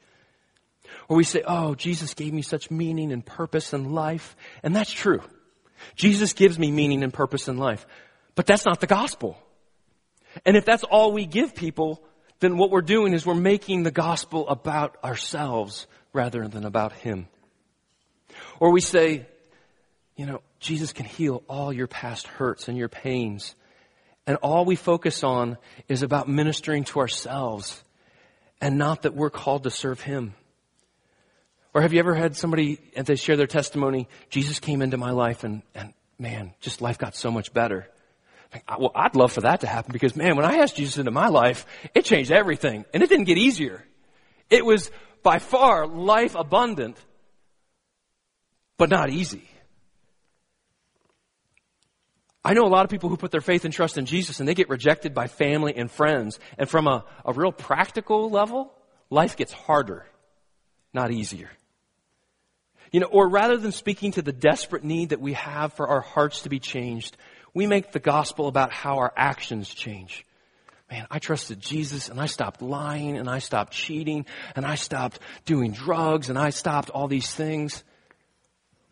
Or 1.07 1.15
we 1.15 1.25
say, 1.25 1.43
oh, 1.45 1.75
Jesus 1.75 2.15
gave 2.15 2.33
me 2.33 2.41
such 2.41 2.71
meaning 2.71 3.11
and 3.11 3.23
purpose 3.23 3.71
and 3.71 3.93
life. 3.93 4.35
And 4.63 4.75
that's 4.75 4.91
true. 4.91 5.21
Jesus 5.95 6.33
gives 6.33 6.57
me 6.57 6.71
meaning 6.71 7.03
and 7.03 7.13
purpose 7.13 7.47
in 7.47 7.57
life. 7.57 7.85
But 8.33 8.47
that's 8.47 8.65
not 8.65 8.79
the 8.79 8.87
gospel. 8.87 9.37
And 10.43 10.57
if 10.57 10.65
that's 10.65 10.83
all 10.83 11.11
we 11.11 11.27
give 11.27 11.53
people, 11.53 12.03
then 12.39 12.57
what 12.57 12.71
we're 12.71 12.81
doing 12.81 13.13
is 13.13 13.27
we're 13.27 13.35
making 13.35 13.83
the 13.83 13.91
gospel 13.91 14.49
about 14.49 14.97
ourselves 15.03 15.85
rather 16.13 16.47
than 16.47 16.65
about 16.65 16.93
Him. 16.93 17.27
Or 18.59 18.71
we 18.71 18.81
say, 18.81 19.27
you 20.21 20.27
know, 20.27 20.41
Jesus 20.59 20.93
can 20.93 21.07
heal 21.07 21.41
all 21.49 21.73
your 21.73 21.87
past 21.87 22.27
hurts 22.27 22.67
and 22.67 22.77
your 22.77 22.89
pains. 22.89 23.55
And 24.27 24.37
all 24.43 24.65
we 24.65 24.75
focus 24.75 25.23
on 25.23 25.57
is 25.87 26.03
about 26.03 26.29
ministering 26.29 26.83
to 26.83 26.99
ourselves 26.99 27.83
and 28.61 28.77
not 28.77 29.01
that 29.01 29.15
we're 29.15 29.31
called 29.31 29.63
to 29.63 29.71
serve 29.71 29.99
Him. 29.99 30.35
Or 31.73 31.81
have 31.81 31.91
you 31.91 31.97
ever 31.97 32.13
had 32.13 32.35
somebody, 32.35 32.77
and 32.95 33.07
they 33.07 33.15
share 33.15 33.35
their 33.35 33.47
testimony, 33.47 34.07
Jesus 34.29 34.59
came 34.59 34.83
into 34.83 34.95
my 34.95 35.09
life 35.09 35.43
and, 35.43 35.63
and 35.73 35.91
man, 36.19 36.53
just 36.59 36.83
life 36.83 36.99
got 36.99 37.15
so 37.15 37.31
much 37.31 37.51
better. 37.51 37.87
Well, 38.77 38.91
I'd 38.93 39.15
love 39.15 39.31
for 39.31 39.41
that 39.41 39.61
to 39.61 39.67
happen 39.67 39.91
because 39.91 40.15
man, 40.15 40.35
when 40.35 40.45
I 40.45 40.57
asked 40.57 40.75
Jesus 40.75 40.99
into 40.99 41.09
my 41.09 41.29
life, 41.29 41.65
it 41.95 42.05
changed 42.05 42.31
everything 42.31 42.85
and 42.93 43.01
it 43.01 43.09
didn't 43.09 43.25
get 43.25 43.39
easier. 43.39 43.83
It 44.51 44.63
was 44.63 44.91
by 45.23 45.39
far 45.39 45.87
life 45.87 46.35
abundant, 46.35 46.95
but 48.77 48.91
not 48.91 49.09
easy. 49.09 49.47
I 52.43 52.53
know 52.53 52.65
a 52.65 52.69
lot 52.69 52.85
of 52.85 52.89
people 52.89 53.09
who 53.09 53.17
put 53.17 53.31
their 53.31 53.41
faith 53.41 53.65
and 53.65 53.73
trust 53.73 53.97
in 53.97 54.05
Jesus 54.05 54.39
and 54.39 54.49
they 54.49 54.55
get 54.55 54.69
rejected 54.69 55.13
by 55.13 55.27
family 55.27 55.75
and 55.75 55.91
friends. 55.91 56.39
And 56.57 56.67
from 56.67 56.87
a, 56.87 57.05
a 57.23 57.33
real 57.33 57.51
practical 57.51 58.29
level, 58.29 58.73
life 59.09 59.37
gets 59.37 59.53
harder, 59.53 60.05
not 60.93 61.11
easier. 61.11 61.49
You 62.91 62.99
know, 62.99 63.07
or 63.07 63.29
rather 63.29 63.57
than 63.57 63.71
speaking 63.71 64.13
to 64.13 64.21
the 64.21 64.33
desperate 64.33 64.83
need 64.83 65.09
that 65.09 65.21
we 65.21 65.33
have 65.33 65.73
for 65.73 65.87
our 65.87 66.01
hearts 66.01 66.41
to 66.41 66.49
be 66.49 66.59
changed, 66.59 67.15
we 67.53 67.67
make 67.67 67.91
the 67.91 67.99
gospel 67.99 68.47
about 68.47 68.73
how 68.73 68.97
our 68.97 69.13
actions 69.15 69.71
change. 69.73 70.25
Man, 70.89 71.05
I 71.09 71.19
trusted 71.19 71.61
Jesus 71.61 72.09
and 72.09 72.19
I 72.19 72.25
stopped 72.25 72.61
lying 72.61 73.17
and 73.17 73.29
I 73.29 73.39
stopped 73.39 73.71
cheating 73.71 74.25
and 74.55 74.65
I 74.65 74.75
stopped 74.75 75.19
doing 75.45 75.71
drugs 75.71 76.29
and 76.29 76.37
I 76.37 76.49
stopped 76.49 76.89
all 76.89 77.07
these 77.07 77.31
things. 77.31 77.83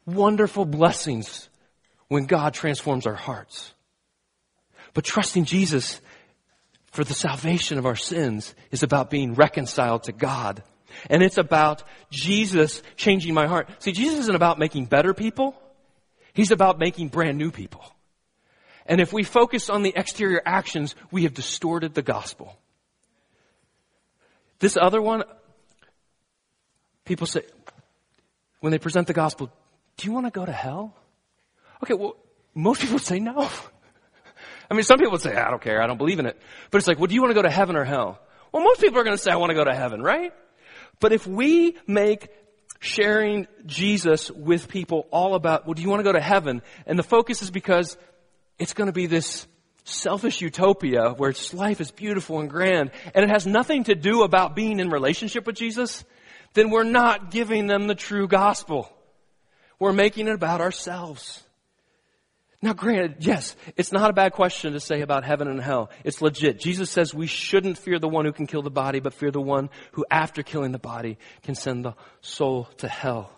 Wonderful 0.06 0.66
blessings 0.66 1.50
when 2.10 2.26
God 2.26 2.54
transforms 2.54 3.08
our 3.08 3.15
hearts. 3.15 3.74
But 4.93 5.06
trusting 5.06 5.45
Jesus 5.45 6.02
for 6.91 7.04
the 7.04 7.13
salvation 7.13 7.78
of 7.78 7.86
our 7.86 7.95
sins 7.95 8.54
is 8.72 8.84
about 8.84 9.10
being 9.10 9.36
reconciled 9.36 10.04
to 10.04 10.12
God. 10.12 10.63
And 11.10 11.24
it's 11.24 11.38
about 11.38 11.84
Jesus 12.12 12.82
changing 12.98 13.34
my 13.34 13.48
heart. 13.48 13.69
See, 13.80 13.91
Jesus 13.91 14.19
isn't 14.22 14.36
about 14.36 14.60
making 14.60 14.86
better 14.86 15.13
people. 15.13 15.56
He's 16.34 16.52
about 16.52 16.80
making 16.80 17.10
brand 17.10 17.38
new 17.38 17.52
people. 17.52 17.84
And 18.86 19.00
if 19.00 19.13
we 19.13 19.24
focus 19.24 19.69
on 19.69 19.84
the 19.84 19.93
exterior 19.95 20.41
actions, 20.43 20.95
we 21.12 21.24
have 21.24 21.36
distorted 21.36 21.93
the 21.93 22.02
gospel. 22.02 22.58
This 24.58 24.76
other 24.76 25.02
one, 25.02 25.24
people 27.06 27.28
say, 27.28 27.43
when 28.62 28.72
they 28.72 28.80
present 28.80 29.06
the 29.06 29.13
gospel, 29.13 29.52
do 29.98 30.08
you 30.08 30.12
want 30.12 30.26
to 30.26 30.32
go 30.32 30.45
to 30.45 30.52
hell? 30.52 30.95
Okay, 31.84 31.94
well, 31.94 32.15
most 32.54 32.82
people 32.82 33.00
say 33.00 33.20
no. 33.20 33.50
I 34.72 34.74
mean, 34.74 34.84
some 34.84 34.98
people 34.98 35.13
would 35.13 35.22
say, 35.22 35.36
I 35.36 35.50
don't 35.50 35.62
care, 35.62 35.82
I 35.82 35.88
don't 35.88 35.98
believe 35.98 36.20
in 36.20 36.26
it. 36.26 36.39
But 36.70 36.78
it's 36.80 36.88
like, 36.88 37.00
well, 37.00 37.08
do 37.08 37.15
you 37.15 37.22
want 37.22 37.32
to 37.32 37.36
go 37.36 37.42
to 37.42 37.50
heaven 37.50 37.76
or 37.76 37.84
hell? 37.84 38.20
Well, 38.52 38.63
most 38.63 38.82
people 38.82 39.00
are 39.00 39.04
going 39.04 39.15
to 39.15 39.22
say, 39.22 39.32
I 39.32 39.38
want 39.38 39.50
to 39.50 39.56
go 39.56 39.63
to 39.63 39.76
heaven, 39.76 40.02
right? 40.02 40.34
But 41.00 41.13
if 41.13 41.26
we 41.26 41.78
make 41.88 42.30
sharing 42.80 43.48
Jesus 43.65 44.32
with 44.32 44.68
people 44.68 45.08
all 45.12 45.36
about, 45.36 45.65
well, 45.65 45.74
do 45.74 45.82
you 45.82 45.89
want 45.89 46.00
to 46.00 46.04
go 46.04 46.13
to 46.13 46.22
heaven? 46.22 46.62
And 46.86 46.98
the 46.98 47.04
focus 47.04 47.42
is 47.42 47.52
because 47.52 47.98
it's 48.58 48.74
going 48.74 48.88
to 48.88 48.94
be 48.94 49.06
this 49.06 49.48
selfish 49.84 50.42
utopia 50.42 51.12
where 51.12 51.34
life 51.54 51.82
is 51.82 51.92
beautiful 51.92 52.39
and 52.39 52.50
grand 52.50 52.92
and 53.15 53.24
it 53.24 53.32
has 53.32 53.48
nothing 53.48 53.86
to 53.86 53.96
do 53.96 54.24
about 54.24 54.56
being 54.56 54.80
in 54.80 54.89
relationship 54.89 55.48
with 55.48 55.56
Jesus, 55.56 56.04
then 56.54 56.70
we're 56.70 56.84
not 56.84 57.32
giving 57.32 57.68
them 57.68 57.88
the 57.88 57.96
true 57.96 58.28
gospel. 58.28 58.92
We're 59.80 59.94
making 59.94 60.28
it 60.28 60.34
about 60.34 60.62
ourselves. 60.62 61.44
Now 62.62 62.74
granted, 62.74 63.17
yes, 63.19 63.56
it's 63.78 63.93
not 63.93 64.10
a 64.10 64.13
bad 64.13 64.34
question 64.34 64.74
to 64.74 64.82
say 64.82 65.00
about 65.02 65.24
heaven 65.24 65.48
and 65.48 65.62
hell. 65.62 65.89
It's 66.04 66.22
legit. 66.22 66.60
Jesus 66.60 66.89
says 66.89 67.13
we 67.13 67.26
shouldn't 67.26 67.78
fear 67.78 68.00
the 68.00 68.10
one 68.10 68.26
who 68.26 68.34
can 68.34 68.48
kill 68.48 68.62
the 68.62 68.69
body, 68.69 69.00
but 69.00 69.13
fear 69.13 69.32
the 69.32 69.39
one 69.39 69.69
who 69.93 70.06
after 70.12 70.43
killing 70.43 70.74
the 70.74 70.80
body 70.80 71.17
can 71.43 71.56
send 71.56 71.86
the 71.86 71.95
soul 72.19 72.65
to 72.78 72.88
hell. 72.89 73.32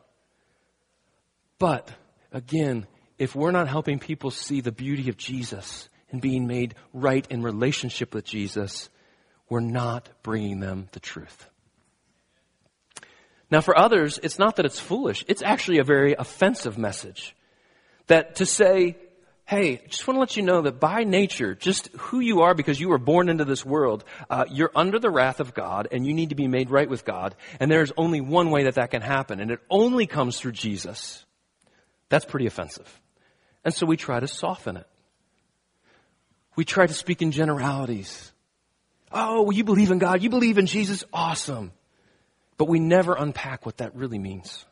But, 1.60 1.92
again, 2.32 2.88
if 3.20 3.36
we're 3.36 3.52
not 3.52 3.68
helping 3.68 4.00
people 4.00 4.32
see 4.32 4.62
the 4.62 4.72
beauty 4.72 5.10
of 5.10 5.18
Jesus 5.18 5.88
and 6.10 6.20
being 6.20 6.48
made 6.48 6.74
right 6.92 7.26
in 7.30 7.44
relationship 7.44 8.16
with 8.16 8.26
Jesus, 8.26 8.90
we're 9.48 9.60
not 9.60 10.10
bringing 10.24 10.60
them 10.60 10.90
the 10.94 11.00
truth. 11.00 11.46
Now 13.52 13.62
for 13.62 13.78
others, 13.78 14.20
it's 14.24 14.40
not 14.40 14.56
that 14.56 14.66
it's 14.66 14.80
foolish. 14.80 15.24
It's 15.28 15.44
actually 15.44 15.78
a 15.78 15.84
very 15.84 16.16
offensive 16.18 16.80
message. 16.80 17.36
That 18.08 18.36
to 18.38 18.46
say, 18.48 18.98
hey, 19.52 19.82
just 19.90 20.08
want 20.08 20.16
to 20.16 20.22
let 20.22 20.38
you 20.38 20.44
know 20.44 20.62
that 20.62 20.80
by 20.80 21.04
nature, 21.04 21.54
just 21.56 21.90
who 21.98 22.22
you 22.22 22.40
are 22.40 22.56
because 22.56 22.80
you 22.80 22.88
were 22.88 22.98
born 22.98 23.28
into 23.28 23.44
this 23.44 23.66
world, 23.66 24.06
uh, 24.30 24.46
you're 24.50 24.72
under 24.74 24.98
the 24.98 25.10
wrath 25.10 25.42
of 25.42 25.54
God 25.54 25.90
and 25.92 26.08
you 26.08 26.14
need 26.14 26.30
to 26.30 26.36
be 26.36 26.48
made 26.48 26.70
right 26.70 26.90
with 26.90 27.04
God. 27.04 27.36
And 27.60 27.70
there's 27.70 27.92
only 27.98 28.22
one 28.22 28.50
way 28.50 28.64
that 28.64 28.76
that 28.76 28.92
can 28.92 29.02
happen 29.02 29.42
and 29.42 29.52
it 29.52 29.60
only 29.70 30.08
comes 30.08 30.40
through 30.40 30.54
Jesus. 30.54 31.26
That's 32.08 32.24
pretty 32.24 32.46
offensive. 32.46 33.02
And 33.66 33.74
so 33.74 33.86
we 33.86 33.98
try 33.98 34.22
to 34.22 34.28
soften 34.28 34.78
it. 34.78 34.88
We 36.56 36.64
try 36.64 36.88
to 36.88 36.94
speak 36.94 37.22
in 37.22 37.34
generalities. 37.34 38.32
Oh, 39.12 39.42
well, 39.42 39.52
you 39.52 39.66
believe 39.66 39.92
in 39.92 40.00
God. 40.00 40.24
You 40.24 40.30
believe 40.30 40.60
in 40.60 40.66
Jesus. 40.66 41.04
Awesome. 41.12 41.74
But 42.58 42.70
we 42.70 42.80
never 42.80 43.16
unpack 43.16 43.66
what 43.66 43.78
that 43.78 43.98
really 43.98 44.18
means. 44.18 44.66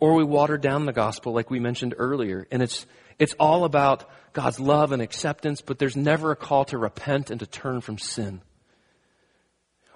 Or 0.00 0.14
we 0.14 0.24
water 0.24 0.58
down 0.58 0.84
the 0.84 0.92
gospel 0.92 1.32
like 1.32 1.48
we 1.48 1.60
mentioned 1.60 1.94
earlier. 1.96 2.48
And 2.50 2.60
it's, 2.60 2.84
it's 3.18 3.34
all 3.38 3.64
about 3.64 4.08
God's 4.32 4.60
love 4.60 4.92
and 4.92 5.02
acceptance, 5.02 5.60
but 5.60 5.78
there's 5.78 5.96
never 5.96 6.30
a 6.30 6.36
call 6.36 6.64
to 6.66 6.78
repent 6.78 7.30
and 7.30 7.40
to 7.40 7.46
turn 7.46 7.80
from 7.80 7.98
sin. 7.98 8.40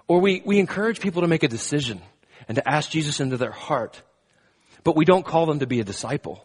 Or 0.08 0.20
we, 0.20 0.42
we 0.44 0.58
encourage 0.58 1.00
people 1.00 1.22
to 1.22 1.28
make 1.28 1.42
a 1.42 1.48
decision 1.48 2.00
and 2.48 2.56
to 2.56 2.68
ask 2.68 2.90
Jesus 2.90 3.20
into 3.20 3.36
their 3.36 3.52
heart, 3.52 4.02
but 4.84 4.96
we 4.96 5.04
don't 5.04 5.24
call 5.24 5.46
them 5.46 5.60
to 5.60 5.66
be 5.66 5.80
a 5.80 5.84
disciple 5.84 6.44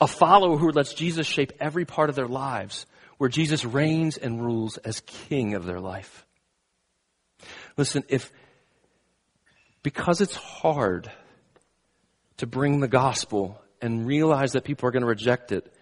a 0.00 0.06
follower 0.06 0.56
who 0.56 0.70
lets 0.70 0.92
Jesus 0.92 1.26
shape 1.26 1.52
every 1.60 1.84
part 1.84 2.10
of 2.10 2.16
their 2.16 2.28
lives. 2.28 2.86
where 3.16 3.30
Jesus 3.30 3.64
reigns 3.64 4.16
and 4.16 4.44
rules 4.44 4.76
as 4.78 4.98
king 5.06 5.54
of 5.54 5.64
their 5.64 5.78
life. 5.78 6.26
Listen, 7.76 8.02
if, 8.08 8.32
because 9.84 10.20
it's 10.20 10.34
hard 10.34 11.12
to 12.38 12.46
bring 12.48 12.80
the 12.80 12.88
gospel 12.88 13.62
and 13.80 14.04
realize 14.04 14.52
that 14.52 14.64
people 14.64 14.88
are 14.88 14.90
going 14.90 15.02
to 15.02 15.08
reject 15.08 15.52
it, 15.52 15.72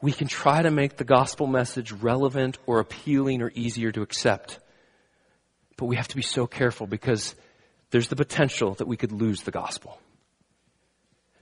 we 0.00 0.12
can 0.12 0.28
try 0.28 0.62
to 0.62 0.70
make 0.70 0.96
the 0.96 1.04
gospel 1.04 1.46
message 1.46 1.92
relevant 1.92 2.58
or 2.66 2.78
appealing 2.80 3.42
or 3.42 3.50
easier 3.54 3.90
to 3.92 4.02
accept. 4.02 4.60
But 5.76 5.86
we 5.86 5.96
have 5.96 6.08
to 6.08 6.16
be 6.16 6.22
so 6.22 6.46
careful 6.46 6.86
because 6.86 7.34
there's 7.90 8.08
the 8.08 8.16
potential 8.16 8.74
that 8.74 8.86
we 8.86 8.96
could 8.96 9.12
lose 9.12 9.42
the 9.42 9.50
gospel. 9.50 9.98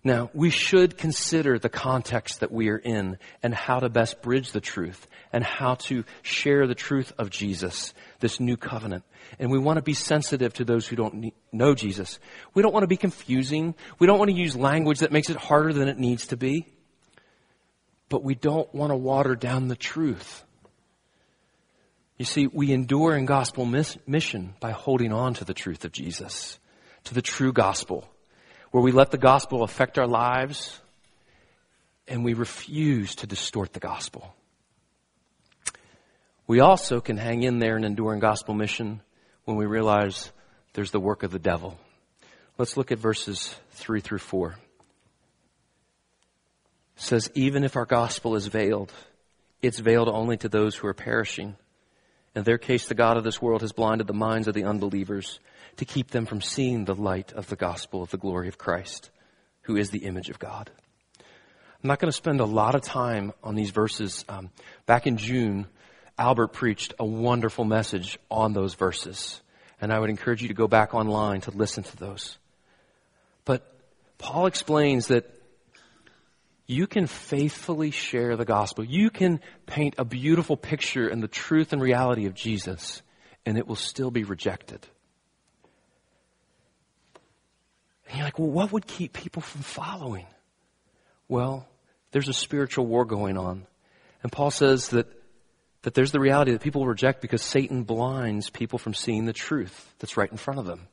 Now, 0.04 0.30
we 0.32 0.50
should 0.50 0.96
consider 0.96 1.58
the 1.58 1.68
context 1.68 2.38
that 2.38 2.52
we 2.52 2.68
are 2.68 2.76
in 2.76 3.18
and 3.42 3.52
how 3.52 3.80
to 3.80 3.88
best 3.88 4.22
bridge 4.22 4.52
the 4.52 4.60
truth 4.60 5.04
and 5.32 5.42
how 5.42 5.74
to 5.74 6.04
share 6.22 6.68
the 6.68 6.76
truth 6.76 7.12
of 7.18 7.28
Jesus, 7.28 7.92
this 8.20 8.38
new 8.38 8.56
covenant. 8.56 9.02
And 9.40 9.50
we 9.50 9.58
want 9.58 9.78
to 9.78 9.82
be 9.82 9.94
sensitive 9.94 10.54
to 10.54 10.64
those 10.64 10.86
who 10.86 10.94
don't 10.94 11.34
know 11.50 11.74
Jesus. 11.74 12.20
We 12.54 12.62
don't 12.62 12.72
want 12.72 12.84
to 12.84 12.88
be 12.88 12.96
confusing. 12.96 13.74
We 13.98 14.06
don't 14.06 14.20
want 14.20 14.30
to 14.30 14.36
use 14.36 14.54
language 14.54 15.00
that 15.00 15.10
makes 15.10 15.28
it 15.28 15.36
harder 15.36 15.72
than 15.72 15.88
it 15.88 15.98
needs 15.98 16.28
to 16.28 16.36
be. 16.36 16.68
But 18.08 18.22
we 18.22 18.34
don't 18.34 18.72
want 18.74 18.90
to 18.90 18.96
water 18.96 19.34
down 19.34 19.68
the 19.68 19.76
truth. 19.76 20.44
You 22.18 22.24
see, 22.24 22.46
we 22.46 22.72
endure 22.72 23.14
in 23.16 23.26
gospel 23.26 23.66
mission 23.66 24.54
by 24.60 24.70
holding 24.70 25.12
on 25.12 25.34
to 25.34 25.44
the 25.44 25.54
truth 25.54 25.84
of 25.84 25.92
Jesus, 25.92 26.58
to 27.04 27.14
the 27.14 27.22
true 27.22 27.52
gospel 27.52 28.08
where 28.70 28.82
we 28.82 28.92
let 28.92 29.10
the 29.10 29.16
gospel 29.16 29.62
affect 29.62 29.98
our 29.98 30.06
lives 30.06 30.80
and 32.06 32.24
we 32.24 32.34
refuse 32.34 33.14
to 33.14 33.26
distort 33.26 33.72
the 33.72 33.80
gospel. 33.80 34.34
We 36.46 36.60
also 36.60 37.00
can 37.00 37.16
hang 37.16 37.42
in 37.42 37.58
there 37.58 37.76
and 37.76 37.84
endure 37.84 38.12
in 38.12 38.20
gospel 38.20 38.54
mission 38.54 39.00
when 39.44 39.56
we 39.56 39.66
realize 39.66 40.30
there's 40.74 40.90
the 40.90 41.00
work 41.00 41.22
of 41.22 41.30
the 41.30 41.38
devil. 41.38 41.78
Let's 42.58 42.76
look 42.76 42.92
at 42.92 42.98
verses 42.98 43.54
3 43.72 44.00
through 44.00 44.18
4. 44.18 44.56
Says, 46.96 47.30
Even 47.34 47.64
if 47.64 47.76
our 47.76 47.84
gospel 47.84 48.34
is 48.34 48.46
veiled, 48.46 48.92
it's 49.62 49.78
veiled 49.78 50.08
only 50.08 50.36
to 50.38 50.48
those 50.48 50.74
who 50.74 50.86
are 50.86 50.94
perishing. 50.94 51.56
In 52.34 52.42
their 52.42 52.58
case, 52.58 52.86
the 52.86 52.94
God 52.94 53.16
of 53.16 53.24
this 53.24 53.40
world 53.40 53.62
has 53.62 53.72
blinded 53.72 54.06
the 54.06 54.12
minds 54.12 54.48
of 54.48 54.54
the 54.54 54.64
unbelievers 54.64 55.40
to 55.76 55.84
keep 55.84 56.10
them 56.10 56.26
from 56.26 56.40
seeing 56.40 56.84
the 56.84 56.94
light 56.94 57.32
of 57.32 57.48
the 57.48 57.56
gospel 57.56 58.02
of 58.02 58.10
the 58.10 58.18
glory 58.18 58.48
of 58.48 58.58
Christ, 58.58 59.10
who 59.62 59.76
is 59.76 59.90
the 59.90 60.04
image 60.04 60.28
of 60.28 60.38
God. 60.38 60.70
I'm 61.82 61.88
not 61.88 61.98
going 61.98 62.10
to 62.10 62.16
spend 62.16 62.40
a 62.40 62.46
lot 62.46 62.74
of 62.74 62.82
time 62.82 63.32
on 63.44 63.54
these 63.54 63.70
verses. 63.70 64.24
Um, 64.28 64.50
back 64.86 65.06
in 65.06 65.18
June, 65.18 65.66
Albert 66.18 66.48
preached 66.48 66.94
a 66.98 67.04
wonderful 67.04 67.64
message 67.64 68.18
on 68.30 68.52
those 68.52 68.74
verses. 68.74 69.40
And 69.80 69.92
I 69.92 69.98
would 69.98 70.10
encourage 70.10 70.42
you 70.42 70.48
to 70.48 70.54
go 70.54 70.66
back 70.66 70.94
online 70.94 71.42
to 71.42 71.50
listen 71.50 71.84
to 71.84 71.96
those. 71.96 72.38
But 73.44 73.70
Paul 74.18 74.46
explains 74.46 75.08
that 75.08 75.30
you 76.66 76.86
can 76.86 77.06
faithfully 77.06 77.90
share 77.90 78.36
the 78.36 78.44
gospel. 78.44 78.84
You 78.84 79.10
can 79.10 79.40
paint 79.66 79.94
a 79.98 80.04
beautiful 80.04 80.56
picture 80.56 81.08
in 81.08 81.20
the 81.20 81.28
truth 81.28 81.72
and 81.72 81.80
reality 81.80 82.26
of 82.26 82.34
Jesus, 82.34 83.02
and 83.44 83.56
it 83.56 83.66
will 83.66 83.76
still 83.76 84.10
be 84.10 84.24
rejected. 84.24 84.84
And 88.08 88.16
you're 88.16 88.24
like, 88.24 88.38
well, 88.38 88.50
what 88.50 88.72
would 88.72 88.86
keep 88.86 89.12
people 89.12 89.42
from 89.42 89.62
following? 89.62 90.26
Well, 91.28 91.68
there's 92.10 92.28
a 92.28 92.32
spiritual 92.32 92.86
war 92.86 93.04
going 93.04 93.36
on. 93.36 93.66
And 94.22 94.32
Paul 94.32 94.50
says 94.50 94.88
that, 94.88 95.06
that 95.82 95.94
there's 95.94 96.12
the 96.12 96.20
reality 96.20 96.52
that 96.52 96.60
people 96.60 96.86
reject 96.86 97.20
because 97.20 97.42
Satan 97.42 97.84
blinds 97.84 98.50
people 98.50 98.78
from 98.78 98.94
seeing 98.94 99.24
the 99.24 99.32
truth 99.32 99.94
that's 99.98 100.16
right 100.16 100.30
in 100.30 100.36
front 100.36 100.60
of 100.60 100.66
them. 100.66 100.88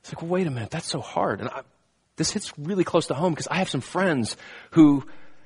It's 0.00 0.12
like, 0.12 0.22
well, 0.22 0.30
wait 0.30 0.46
a 0.46 0.50
minute, 0.50 0.70
that's 0.70 0.88
so 0.88 1.00
hard. 1.00 1.40
And 1.40 1.48
I, 1.48 1.62
this 2.20 2.30
hits 2.30 2.52
really 2.58 2.84
close 2.84 3.06
to 3.06 3.14
home 3.14 3.32
because 3.32 3.48
I 3.48 3.56
have 3.56 3.70
some 3.70 3.80
friends 3.80 4.36
who, 4.72 5.02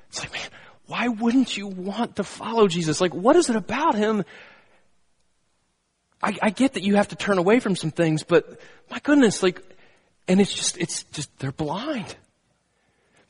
it's 0.09 0.19
like, 0.19 0.33
man, 0.33 0.49
why 0.87 1.07
wouldn't 1.07 1.55
you 1.55 1.67
want 1.67 2.17
to 2.17 2.25
follow 2.25 2.67
Jesus? 2.67 2.99
Like, 2.99 3.13
what 3.13 3.37
is 3.37 3.49
it 3.49 3.55
about 3.55 3.95
him? 3.95 4.25
I, 6.21 6.37
I 6.41 6.49
get 6.49 6.73
that 6.73 6.83
you 6.83 6.97
have 6.97 7.07
to 7.07 7.15
turn 7.15 7.37
away 7.37 7.61
from 7.61 7.77
some 7.77 7.91
things, 7.91 8.23
but 8.23 8.59
my 8.91 8.99
goodness, 8.99 9.41
like, 9.41 9.61
and 10.27 10.41
it's 10.41 10.53
just, 10.53 10.77
it's 10.77 11.03
just, 11.05 11.29
they're 11.39 11.53
blind. 11.53 12.13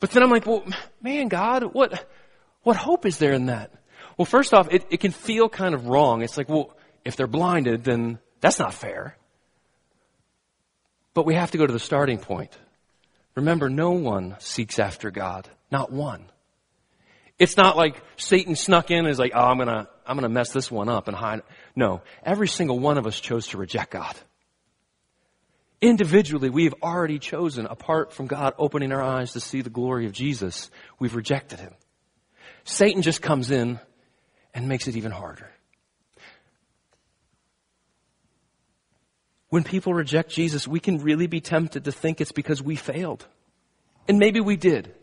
But 0.00 0.10
then 0.10 0.24
I'm 0.24 0.30
like, 0.30 0.44
well, 0.44 0.64
man, 1.00 1.28
God, 1.28 1.72
what, 1.72 2.04
what 2.64 2.76
hope 2.76 3.06
is 3.06 3.18
there 3.18 3.32
in 3.32 3.46
that? 3.46 3.70
Well, 4.18 4.26
first 4.26 4.52
off, 4.52 4.72
it, 4.72 4.84
it 4.90 4.98
can 4.98 5.12
feel 5.12 5.48
kind 5.48 5.72
of 5.72 5.86
wrong. 5.86 6.22
It's 6.22 6.36
like, 6.36 6.48
well, 6.48 6.76
if 7.04 7.14
they're 7.14 7.28
blinded, 7.28 7.84
then 7.84 8.18
that's 8.40 8.58
not 8.58 8.74
fair. 8.74 9.16
But 11.14 11.26
we 11.26 11.34
have 11.34 11.52
to 11.52 11.58
go 11.58 11.64
to 11.64 11.72
the 11.72 11.78
starting 11.78 12.18
point. 12.18 12.58
Remember, 13.36 13.68
no 13.68 13.92
one 13.92 14.34
seeks 14.38 14.78
after 14.78 15.10
God. 15.10 15.48
Not 15.70 15.92
one. 15.92 16.24
It's 17.38 17.56
not 17.56 17.76
like 17.76 18.02
Satan 18.16 18.56
snuck 18.56 18.90
in 18.90 19.00
and 19.00 19.08
is 19.08 19.18
like, 19.18 19.32
oh, 19.34 19.40
I'm 19.40 19.58
gonna, 19.58 19.88
I'm 20.06 20.16
gonna 20.16 20.30
mess 20.30 20.52
this 20.52 20.70
one 20.70 20.88
up 20.88 21.06
and 21.06 21.16
hide. 21.16 21.42
No. 21.76 22.00
Every 22.24 22.48
single 22.48 22.78
one 22.78 22.96
of 22.96 23.06
us 23.06 23.20
chose 23.20 23.48
to 23.48 23.58
reject 23.58 23.90
God. 23.90 24.16
Individually, 25.82 26.48
we 26.48 26.64
have 26.64 26.74
already 26.82 27.18
chosen, 27.18 27.66
apart 27.66 28.14
from 28.14 28.26
God 28.26 28.54
opening 28.56 28.90
our 28.92 29.02
eyes 29.02 29.34
to 29.34 29.40
see 29.40 29.60
the 29.60 29.68
glory 29.68 30.06
of 30.06 30.12
Jesus, 30.12 30.70
we've 30.98 31.14
rejected 31.14 31.60
Him. 31.60 31.74
Satan 32.64 33.02
just 33.02 33.20
comes 33.20 33.50
in 33.50 33.78
and 34.54 34.68
makes 34.68 34.88
it 34.88 34.96
even 34.96 35.12
harder. 35.12 35.50
When 39.48 39.62
people 39.62 39.94
reject 39.94 40.30
Jesus, 40.30 40.66
we 40.66 40.80
can 40.80 40.98
really 40.98 41.26
be 41.26 41.40
tempted 41.40 41.84
to 41.84 41.92
think 41.92 42.20
it's 42.20 42.32
because 42.32 42.62
we 42.62 42.76
failed. 42.76 43.26
And 44.08 44.18
maybe 44.18 44.40
we 44.40 44.56
did. 44.56 44.94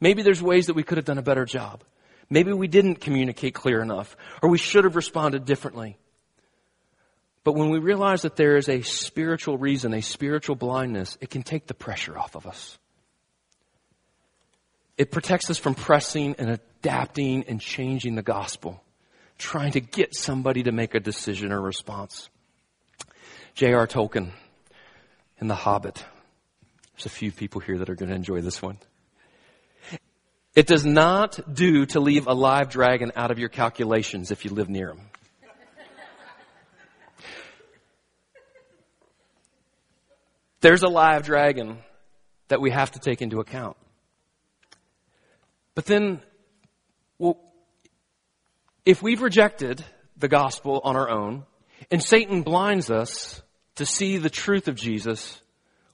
Maybe 0.00 0.22
there's 0.22 0.42
ways 0.42 0.66
that 0.66 0.74
we 0.74 0.82
could 0.82 0.98
have 0.98 1.04
done 1.04 1.18
a 1.18 1.22
better 1.22 1.44
job. 1.44 1.82
Maybe 2.28 2.52
we 2.52 2.68
didn't 2.68 2.96
communicate 2.96 3.54
clear 3.54 3.80
enough, 3.80 4.16
or 4.42 4.48
we 4.48 4.58
should 4.58 4.84
have 4.84 4.96
responded 4.96 5.44
differently. 5.44 5.96
But 7.44 7.52
when 7.52 7.70
we 7.70 7.78
realize 7.78 8.22
that 8.22 8.34
there 8.34 8.56
is 8.56 8.68
a 8.68 8.82
spiritual 8.82 9.56
reason, 9.56 9.94
a 9.94 10.02
spiritual 10.02 10.56
blindness, 10.56 11.16
it 11.20 11.30
can 11.30 11.42
take 11.42 11.68
the 11.68 11.74
pressure 11.74 12.18
off 12.18 12.34
of 12.34 12.46
us. 12.46 12.78
It 14.98 15.12
protects 15.12 15.50
us 15.50 15.58
from 15.58 15.74
pressing 15.74 16.34
and 16.38 16.50
adapting 16.50 17.44
and 17.44 17.60
changing 17.60 18.16
the 18.16 18.22
gospel, 18.22 18.82
trying 19.38 19.72
to 19.72 19.80
get 19.80 20.16
somebody 20.16 20.64
to 20.64 20.72
make 20.72 20.94
a 20.94 21.00
decision 21.00 21.52
or 21.52 21.60
response. 21.60 22.30
J.R. 23.56 23.86
Tolkien 23.86 24.32
in 25.40 25.48
The 25.48 25.54
Hobbit. 25.54 26.04
There's 26.92 27.06
a 27.06 27.08
few 27.08 27.32
people 27.32 27.62
here 27.62 27.78
that 27.78 27.88
are 27.88 27.94
going 27.94 28.10
to 28.10 28.14
enjoy 28.14 28.42
this 28.42 28.60
one. 28.60 28.76
It 30.54 30.66
does 30.66 30.84
not 30.84 31.40
do 31.54 31.86
to 31.86 32.00
leave 32.00 32.26
a 32.26 32.34
live 32.34 32.68
dragon 32.68 33.12
out 33.16 33.30
of 33.30 33.38
your 33.38 33.48
calculations 33.48 34.30
if 34.30 34.44
you 34.44 34.50
live 34.50 34.68
near 34.68 34.90
him. 34.90 35.00
There's 40.60 40.82
a 40.82 40.88
live 40.88 41.24
dragon 41.24 41.78
that 42.48 42.60
we 42.60 42.70
have 42.72 42.90
to 42.90 42.98
take 42.98 43.22
into 43.22 43.40
account. 43.40 43.78
But 45.74 45.86
then, 45.86 46.20
well, 47.18 47.38
if 48.84 49.02
we've 49.02 49.22
rejected 49.22 49.82
the 50.18 50.28
gospel 50.28 50.82
on 50.84 50.94
our 50.94 51.08
own, 51.08 51.46
and 51.90 52.02
Satan 52.02 52.42
blinds 52.42 52.90
us 52.90 53.42
to 53.76 53.86
see 53.86 54.16
the 54.18 54.30
truth 54.30 54.68
of 54.68 54.74
Jesus, 54.74 55.40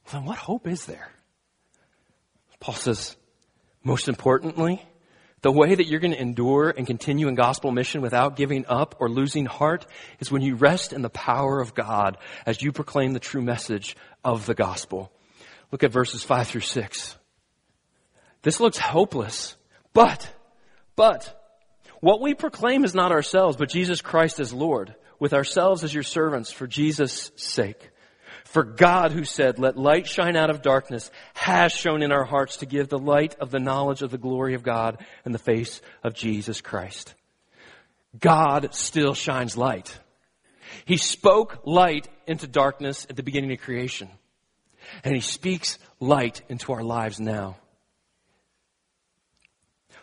well, 0.06 0.20
then 0.20 0.24
what 0.24 0.38
hope 0.38 0.66
is 0.66 0.86
there? 0.86 1.10
Paul 2.60 2.74
says, 2.74 3.16
most 3.82 4.08
importantly, 4.08 4.82
the 5.42 5.50
way 5.50 5.74
that 5.74 5.88
you're 5.88 6.00
going 6.00 6.12
to 6.12 6.20
endure 6.20 6.72
and 6.76 6.86
continue 6.86 7.26
in 7.26 7.34
gospel 7.34 7.72
mission 7.72 8.00
without 8.00 8.36
giving 8.36 8.64
up 8.66 8.94
or 9.00 9.08
losing 9.08 9.44
heart 9.44 9.84
is 10.20 10.30
when 10.30 10.42
you 10.42 10.54
rest 10.54 10.92
in 10.92 11.02
the 11.02 11.10
power 11.10 11.60
of 11.60 11.74
God 11.74 12.16
as 12.46 12.62
you 12.62 12.70
proclaim 12.70 13.12
the 13.12 13.20
true 13.20 13.42
message 13.42 13.96
of 14.24 14.46
the 14.46 14.54
gospel. 14.54 15.10
Look 15.72 15.82
at 15.82 15.90
verses 15.90 16.22
5 16.22 16.46
through 16.46 16.60
6. 16.60 17.16
This 18.42 18.60
looks 18.60 18.78
hopeless, 18.78 19.56
but, 19.92 20.32
but, 20.94 21.38
what 22.00 22.20
we 22.20 22.34
proclaim 22.34 22.84
is 22.84 22.94
not 22.94 23.12
ourselves, 23.12 23.56
but 23.56 23.68
Jesus 23.68 24.00
Christ 24.00 24.38
as 24.38 24.52
Lord, 24.52 24.94
with 25.22 25.35
ourselves 25.35 25.85
as 25.85 25.94
your 25.94 26.02
servants 26.02 26.50
for 26.50 26.66
Jesus' 26.66 27.30
sake. 27.37 27.90
For 28.44 28.64
God 28.64 29.12
who 29.12 29.22
said, 29.22 29.61
let 29.61 29.78
light 29.78 30.08
shine 30.08 30.35
out 30.35 30.50
of 30.50 30.62
darkness 30.62 31.12
has 31.35 31.70
shone 31.70 32.02
in 32.02 32.11
our 32.11 32.24
hearts 32.24 32.56
to 32.56 32.66
give 32.66 32.88
the 32.88 32.98
light 32.98 33.37
of 33.38 33.52
the 33.52 33.61
knowledge 33.61 34.02
of 34.02 34.11
the 34.11 34.18
glory 34.18 34.54
of 34.54 34.64
God 34.64 34.98
in 35.24 35.30
the 35.30 35.38
face 35.38 35.80
of 36.02 36.14
Jesus 36.14 36.61
Christ. 36.61 37.14
God 38.18 38.74
still 38.74 39.14
shines 39.14 39.56
light. 39.56 39.96
He 40.87 40.96
spoke 40.96 41.61
light 41.64 42.08
into 42.26 42.48
darkness 42.48 43.06
at 43.08 43.14
the 43.14 43.22
beginning 43.22 43.52
of 43.52 43.61
creation. 43.61 44.08
And 45.04 45.14
he 45.14 45.20
speaks 45.20 45.78
light 46.00 46.42
into 46.48 46.72
our 46.72 46.82
lives 46.82 47.20
now. 47.20 47.58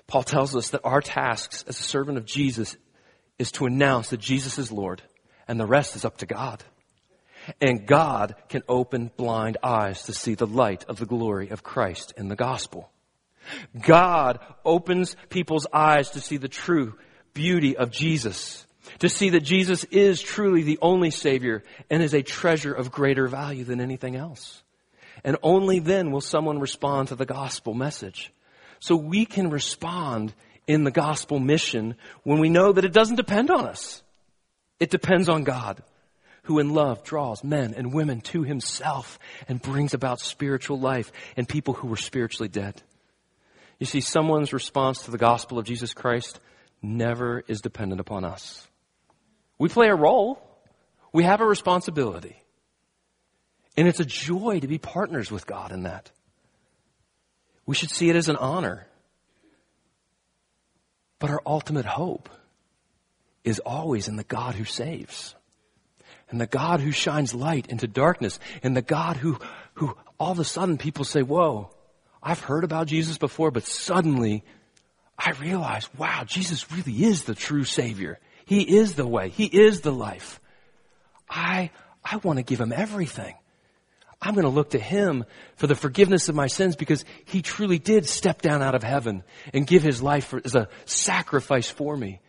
Paul 0.08 0.24
tells 0.24 0.56
us 0.56 0.70
that 0.70 0.86
our 0.86 1.02
tasks 1.02 1.66
as 1.68 1.78
a 1.78 1.84
servant 1.84 2.18
of 2.18 2.26
Jesus 2.26 2.78
is 3.38 3.52
to 3.54 3.66
announce 3.66 4.12
that 4.12 4.22
Jesus 4.22 4.58
is 4.58 4.72
Lord 4.72 5.02
and 5.50 5.60
the 5.60 5.66
rest 5.66 5.96
is 5.96 6.06
up 6.06 6.18
to 6.18 6.28
God. 6.28 6.64
And 7.60 7.88
God 7.88 8.36
can 8.50 8.62
open 8.70 9.10
blind 9.18 9.58
eyes 9.64 10.04
to 10.04 10.14
see 10.14 10.36
the 10.36 10.46
light 10.46 10.86
of 10.88 11.00
the 11.00 11.08
glory 11.08 11.50
of 11.50 11.64
Christ 11.64 12.14
in 12.16 12.28
the 12.28 12.36
gospel. 12.36 12.92
God 13.82 14.40
opens 14.64 15.16
people's 15.30 15.66
eyes 15.74 16.12
to 16.12 16.22
see 16.22 16.38
the 16.38 16.48
true 16.48 16.94
beauty 17.34 17.76
of 17.76 17.90
Jesus, 17.90 18.64
to 19.00 19.10
see 19.10 19.32
that 19.32 19.40
Jesus 19.40 19.86
is 19.86 20.22
truly 20.22 20.62
the 20.62 20.78
only 20.84 21.10
Savior 21.10 21.64
and 21.90 22.04
is 22.04 22.14
a 22.14 22.22
treasure 22.22 22.74
of 22.74 22.92
greater 22.92 23.28
value 23.28 23.64
than 23.64 23.82
anything 23.82 24.16
else. 24.16 24.62
And 25.24 25.36
only 25.42 25.80
then 25.80 26.12
will 26.12 26.22
someone 26.22 26.60
respond 26.60 27.08
to 27.08 27.16
the 27.16 27.26
gospel 27.26 27.74
message. 27.74 28.32
So 28.80 28.96
we 28.96 29.26
can 29.26 29.50
respond 29.50 30.32
in 30.68 30.84
the 30.84 30.92
gospel 30.92 31.40
mission 31.40 31.96
when 32.22 32.40
we 32.40 32.50
know 32.50 32.72
that 32.72 32.86
it 32.86 32.94
doesn't 32.94 33.16
depend 33.16 33.50
on 33.50 33.66
us. 33.66 34.04
It 34.80 34.90
depends 34.90 35.28
on 35.28 35.44
God, 35.44 35.84
who 36.44 36.60
in 36.60 36.74
love 36.74 37.04
draws 37.04 37.44
men 37.44 37.74
and 37.76 37.94
women 37.94 38.22
to 38.22 38.44
himself 38.44 39.20
and 39.48 39.62
brings 39.62 39.94
about 39.94 40.20
spiritual 40.20 40.80
life 40.80 41.12
and 41.36 41.48
people 41.48 41.74
who 41.74 41.88
were 41.88 41.98
spiritually 41.98 42.50
dead. 42.50 42.82
You 43.78 43.86
see, 43.86 44.02
someone's 44.02 44.54
response 44.54 45.04
to 45.04 45.12
the 45.12 45.18
gospel 45.18 45.60
of 45.60 45.66
Jesus 45.66 45.94
Christ 45.94 46.40
never 46.82 47.44
is 47.48 47.62
dependent 47.62 48.02
upon 48.02 48.24
us. 48.24 48.68
We 49.58 49.70
play 49.70 49.90
a 49.90 49.96
role. 49.96 50.42
We 51.12 51.24
have 51.24 51.42
a 51.42 51.46
responsibility. 51.46 52.42
And 53.76 53.88
it's 53.88 54.00
a 54.00 54.06
joy 54.06 54.60
to 54.60 54.68
be 54.68 54.78
partners 54.78 55.32
with 55.32 55.46
God 55.46 55.72
in 55.72 55.84
that. 55.84 56.12
We 57.66 57.76
should 57.76 57.92
see 57.92 58.10
it 58.10 58.16
as 58.16 58.30
an 58.30 58.36
honor. 58.38 58.88
But 61.20 61.30
our 61.30 61.42
ultimate 61.46 61.86
hope 61.86 62.30
is 63.44 63.60
always 63.60 64.08
in 64.08 64.16
the 64.16 64.24
God 64.24 64.56
who 64.56 64.66
saves. 64.66 65.36
And 66.30 66.40
the 66.40 66.48
God 66.48 66.80
who 66.80 66.92
shines 66.92 67.34
light 67.34 67.68
into 67.68 67.88
darkness. 67.88 68.40
And 68.62 68.76
the 68.76 68.82
God 68.82 69.18
who, 69.18 69.40
who 69.76 69.96
all 70.20 70.32
of 70.32 70.40
a 70.40 70.44
sudden 70.44 70.78
people 70.78 71.06
say, 71.06 71.22
whoa, 71.22 71.72
I've 72.22 72.42
heard 72.42 72.64
about 72.64 72.88
Jesus 72.88 73.18
before, 73.18 73.52
but 73.52 73.64
suddenly 73.64 74.44
I 75.18 75.32
realize, 75.32 75.90
wow, 75.98 76.24
Jesus 76.26 76.72
really 76.72 77.04
is 77.04 77.24
the 77.24 77.36
true 77.36 77.64
Savior. 77.64 78.20
He 78.46 78.78
is 78.78 78.96
the 78.96 79.08
way. 79.08 79.30
He 79.30 79.46
is 79.46 79.82
the 79.82 79.92
life. 79.92 80.40
I, 81.30 81.72
I 82.04 82.18
want 82.18 82.38
to 82.38 82.44
give 82.44 82.60
Him 82.60 82.74
everything. 82.74 83.36
I'm 84.22 84.34
going 84.34 84.44
to 84.44 84.50
look 84.50 84.72
to 84.72 84.80
Him 84.80 85.26
for 85.56 85.68
the 85.68 85.76
forgiveness 85.76 86.30
of 86.30 86.36
my 86.36 86.48
sins 86.48 86.76
because 86.76 87.06
He 87.26 87.42
truly 87.42 87.80
did 87.80 88.08
step 88.08 88.42
down 88.42 88.62
out 88.62 88.76
of 88.76 88.84
heaven 88.84 89.24
and 89.54 89.68
give 89.68 89.84
His 89.84 90.02
life 90.02 90.26
for, 90.26 90.42
as 90.44 90.56
a 90.56 90.70
sacrifice 90.86 91.70
for 91.70 91.96
me. 91.96 92.20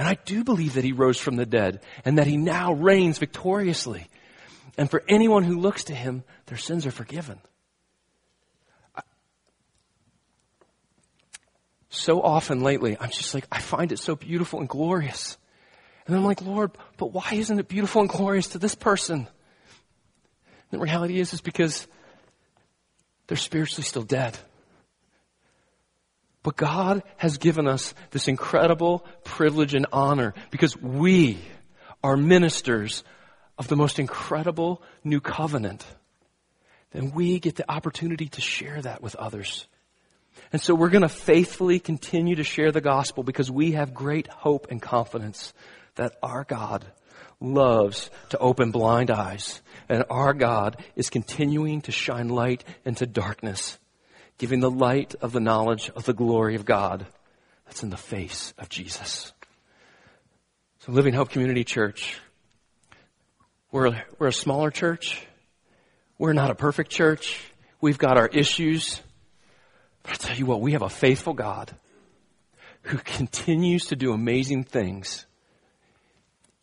And 0.00 0.08
I 0.08 0.14
do 0.14 0.44
believe 0.44 0.74
that 0.74 0.84
He 0.84 0.92
rose 0.92 1.18
from 1.18 1.36
the 1.36 1.44
dead 1.44 1.82
and 2.06 2.16
that 2.16 2.26
He 2.26 2.38
now 2.38 2.72
reigns 2.72 3.18
victoriously. 3.18 4.06
And 4.78 4.90
for 4.90 5.04
anyone 5.06 5.44
who 5.44 5.60
looks 5.60 5.84
to 5.84 5.94
Him, 5.94 6.24
their 6.46 6.56
sins 6.56 6.86
are 6.86 6.90
forgiven. 6.90 7.38
so 11.90 12.22
often 12.22 12.62
lately, 12.62 12.96
I'm 12.98 13.10
just 13.10 13.34
like, 13.34 13.46
I 13.52 13.60
find 13.60 13.92
it 13.92 13.98
so 13.98 14.16
beautiful 14.16 14.60
and 14.60 14.68
glorious. 14.70 15.36
And 16.06 16.16
I'm 16.16 16.24
like, 16.24 16.40
Lord, 16.40 16.70
but 16.96 17.12
why 17.12 17.32
isn't 17.32 17.58
it 17.58 17.68
beautiful 17.68 18.00
and 18.00 18.08
glorious 18.08 18.48
to 18.48 18.58
this 18.58 18.74
person? 18.74 19.18
And 19.18 19.28
the 20.70 20.78
reality 20.78 21.20
is, 21.20 21.34
is 21.34 21.42
because 21.42 21.86
they're 23.26 23.36
spiritually 23.36 23.84
still 23.84 24.04
dead. 24.04 24.38
But 26.42 26.56
God 26.56 27.02
has 27.16 27.38
given 27.38 27.68
us 27.68 27.94
this 28.10 28.28
incredible 28.28 29.04
privilege 29.24 29.74
and 29.74 29.86
honor 29.92 30.34
because 30.50 30.76
we 30.76 31.38
are 32.02 32.16
ministers 32.16 33.04
of 33.58 33.68
the 33.68 33.76
most 33.76 33.98
incredible 33.98 34.82
new 35.04 35.20
covenant. 35.20 35.84
Then 36.92 37.12
we 37.12 37.38
get 37.38 37.56
the 37.56 37.70
opportunity 37.70 38.28
to 38.28 38.40
share 38.40 38.80
that 38.80 39.02
with 39.02 39.14
others. 39.16 39.66
And 40.52 40.60
so 40.60 40.74
we're 40.74 40.88
going 40.88 41.02
to 41.02 41.08
faithfully 41.08 41.78
continue 41.78 42.36
to 42.36 42.44
share 42.44 42.72
the 42.72 42.80
gospel 42.80 43.22
because 43.22 43.50
we 43.50 43.72
have 43.72 43.92
great 43.92 44.26
hope 44.28 44.68
and 44.70 44.80
confidence 44.80 45.52
that 45.96 46.16
our 46.22 46.44
God 46.44 46.86
loves 47.40 48.10
to 48.30 48.38
open 48.38 48.70
blind 48.70 49.10
eyes 49.10 49.60
and 49.88 50.04
our 50.10 50.32
God 50.32 50.76
is 50.96 51.10
continuing 51.10 51.82
to 51.82 51.92
shine 51.92 52.28
light 52.28 52.64
into 52.84 53.06
darkness, 53.06 53.78
giving 54.40 54.60
the 54.60 54.70
light 54.70 55.14
of 55.20 55.32
the 55.32 55.38
knowledge 55.38 55.90
of 55.94 56.06
the 56.06 56.14
glory 56.14 56.54
of 56.54 56.64
God 56.64 57.04
that's 57.66 57.82
in 57.82 57.90
the 57.90 57.96
face 57.98 58.54
of 58.56 58.70
Jesus. 58.70 59.34
So 60.78 60.92
Living 60.92 61.12
Hope 61.12 61.28
Community 61.28 61.62
Church, 61.62 62.18
we're, 63.70 64.02
we're 64.18 64.28
a 64.28 64.32
smaller 64.32 64.70
church. 64.70 65.22
We're 66.16 66.32
not 66.32 66.50
a 66.50 66.54
perfect 66.54 66.90
church. 66.90 67.38
We've 67.82 67.98
got 67.98 68.16
our 68.16 68.28
issues. 68.28 69.02
But 70.04 70.12
I 70.12 70.14
tell 70.14 70.36
you 70.38 70.46
what, 70.46 70.62
we 70.62 70.72
have 70.72 70.80
a 70.80 70.88
faithful 70.88 71.34
God 71.34 71.70
who 72.84 72.96
continues 72.96 73.88
to 73.88 73.96
do 73.96 74.14
amazing 74.14 74.64
things 74.64 75.26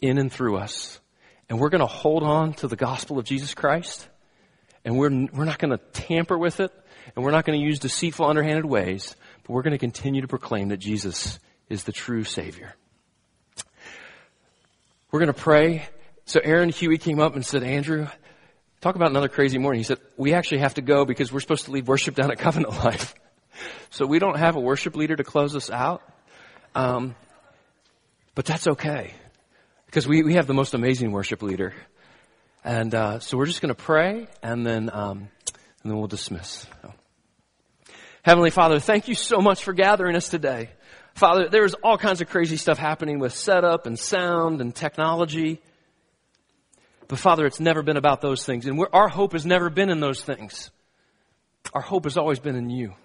in 0.02 0.18
and 0.18 0.32
through 0.32 0.58
us. 0.58 1.00
And 1.48 1.60
we're 1.60 1.70
going 1.70 1.82
to 1.82 1.86
hold 1.86 2.24
on 2.24 2.54
to 2.56 2.68
the 2.68 2.76
gospel 2.76 3.20
of 3.20 3.26
Jesus 3.26 3.54
Christ. 3.54 4.08
And 4.84 4.98
we're, 4.98 5.28
we're 5.32 5.46
not 5.46 5.60
going 5.60 5.78
to 5.78 5.84
tamper 5.94 6.40
with 6.40 6.60
it. 6.60 6.72
And 7.16 7.24
we're 7.24 7.32
not 7.32 7.46
going 7.46 7.60
to 7.60 7.66
use 7.66 7.80
deceitful, 7.80 8.26
underhanded 8.26 8.66
ways. 8.66 9.16
But 9.44 9.52
we're 9.52 9.64
going 9.64 9.72
to 9.72 9.78
continue 9.78 10.22
to 10.22 10.28
proclaim 10.28 10.70
that 10.70 10.78
Jesus 10.78 11.40
is 11.70 11.84
the 11.84 11.92
true 11.92 12.24
Savior. 12.24 12.76
We're 15.12 15.20
going 15.20 15.34
to 15.34 15.40
pray. 15.40 15.88
So 16.26 16.40
Aaron 16.44 16.70
Huey 16.70 16.98
came 16.98 17.20
up 17.20 17.36
and 17.36 17.46
said, 17.46 17.64
Andrew, 17.64 18.08
talk 18.82 18.96
about 18.96 19.10
another 19.10 19.30
crazy 19.30 19.58
morning. 19.58 19.80
He 19.80 19.84
said, 19.84 20.00
we 20.18 20.34
actually 20.34 20.60
have 20.60 20.76
to 20.76 20.82
go 20.82 21.06
because 21.06 21.32
we're 21.32 21.40
supposed 21.40 21.66
to 21.66 21.72
lead 21.72 21.88
worship 21.88 22.16
down 22.16 22.32
at 22.32 22.40
Covenant 22.40 22.74
Life. 22.84 23.16
So 23.90 24.06
we 24.06 24.20
don't 24.20 24.38
have 24.38 24.56
a 24.56 24.60
worship 24.60 24.96
leader 24.96 25.16
to 25.16 25.24
close 25.24 25.56
us 25.56 25.70
out. 25.70 26.02
Um, 26.76 27.16
but 28.36 28.46
that's 28.46 28.68
okay 28.68 29.16
because 29.88 30.08
we, 30.08 30.22
we 30.22 30.36
have 30.36 30.46
the 30.46 30.54
most 30.54 30.74
amazing 30.74 31.12
worship 31.12 31.42
leader. 31.42 31.74
And 32.64 32.94
uh, 32.94 33.20
so 33.20 33.38
we're 33.38 33.46
just 33.46 33.62
going 33.62 33.74
to 33.74 33.82
pray 33.82 34.28
and 34.44 34.66
then, 34.66 34.90
um, 34.94 35.30
and 35.82 35.92
then 35.92 35.98
we'll 35.98 36.08
dismiss. 36.08 36.68
Heavenly 38.28 38.50
Father, 38.50 38.82
thank 38.82 39.08
you 39.08 39.16
so 39.16 39.40
much 39.40 39.64
for 39.64 39.72
gathering 39.72 40.18
us 40.18 40.28
today. 40.28 40.70
Father, 41.14 41.48
there's 41.50 41.76
all 41.76 41.98
kinds 41.98 42.20
of 42.20 42.28
crazy 42.28 42.58
stuff 42.58 42.78
happening 42.78 43.20
with 43.20 43.32
setup 43.32 43.88
and 43.88 43.98
sound 43.98 44.60
and 44.60 44.76
technology. 44.76 45.62
But 47.08 47.20
Father, 47.20 47.46
it's 47.46 47.62
never 47.62 47.84
been 47.84 47.96
about 47.96 48.20
those 48.20 48.46
things. 48.46 48.66
And 48.66 48.86
our 48.92 49.08
hope 49.08 49.32
has 49.32 49.46
never 49.46 49.70
been 49.70 49.90
in 49.90 50.02
those 50.02 50.22
things. 50.22 50.72
Our 51.74 51.80
hope 51.80 52.04
has 52.04 52.18
always 52.18 52.40
been 52.40 52.58
in 52.58 52.70
you. 52.70 52.96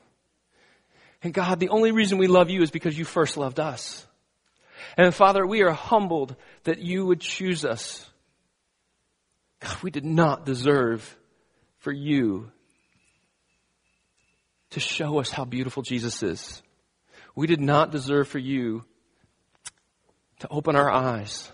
And 1.23 1.33
God, 1.33 1.61
the 1.61 1.69
only 1.69 1.93
reason 1.93 2.19
we 2.19 2.27
love 2.27 2.51
you 2.51 2.61
is 2.63 2.73
because 2.73 2.99
you 2.99 3.05
first 3.05 3.37
loved 3.37 3.61
us. 3.61 4.05
And 4.97 5.15
Father, 5.15 5.47
we 5.47 5.63
are 5.63 5.71
humbled 5.71 6.35
that 6.65 6.81
you 6.81 7.07
would 7.07 7.21
choose 7.21 7.65
us. 7.65 8.05
God, 9.61 9.85
we 9.85 9.93
did 9.93 10.05
not 10.05 10.45
deserve 10.45 11.17
for 11.79 11.93
you 11.93 12.51
to 14.73 14.81
show 14.81 15.19
us 15.19 15.31
how 15.31 15.45
beautiful 15.45 15.83
Jesus 15.83 16.23
is. 16.23 16.63
We 17.35 17.47
did 17.47 17.61
not 17.61 17.91
deserve 17.91 18.29
for 18.29 18.39
you 18.39 18.85
to 20.41 20.49
open 20.51 20.77
our 20.77 20.91
eyes 20.91 21.51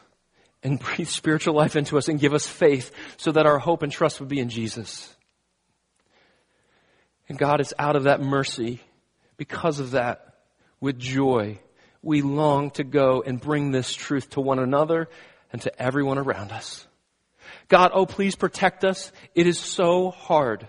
and 0.63 0.81
breathe 0.97 1.09
spiritual 1.09 1.55
life 1.55 1.77
into 1.77 1.99
us 1.99 2.09
and 2.09 2.19
give 2.19 2.35
us 2.35 2.47
faith 2.47 2.91
so 3.17 3.33
that 3.33 3.47
our 3.47 3.59
hope 3.59 3.83
and 3.83 3.93
trust 3.93 4.21
would 4.21 4.29
be 4.29 4.41
in 4.41 4.49
Jesus. 4.49 5.15
And 7.29 7.39
God, 7.39 7.61
it's 7.61 7.75
out 7.79 7.97
of 7.97 8.05
that 8.05 8.21
mercy 8.21 8.81
because 9.37 9.79
of 9.79 9.93
that, 9.93 10.25
with 10.81 10.99
joy, 10.99 11.59
we 12.03 12.23
long 12.23 12.71
to 12.73 12.85
go 12.85 13.23
and 13.25 13.41
bring 13.41 13.71
this 13.71 13.93
truth 13.95 14.31
to 14.31 14.41
one 14.41 14.59
another 14.59 15.09
and 15.53 15.61
to 15.63 15.83
everyone 15.83 16.19
around 16.19 16.53
us. 16.53 16.87
God, 17.69 17.91
oh, 17.93 18.07
please 18.07 18.37
protect 18.37 18.85
us. 18.85 19.11
It 19.35 19.47
is 19.47 19.59
so 19.59 20.11
hard. 20.11 20.69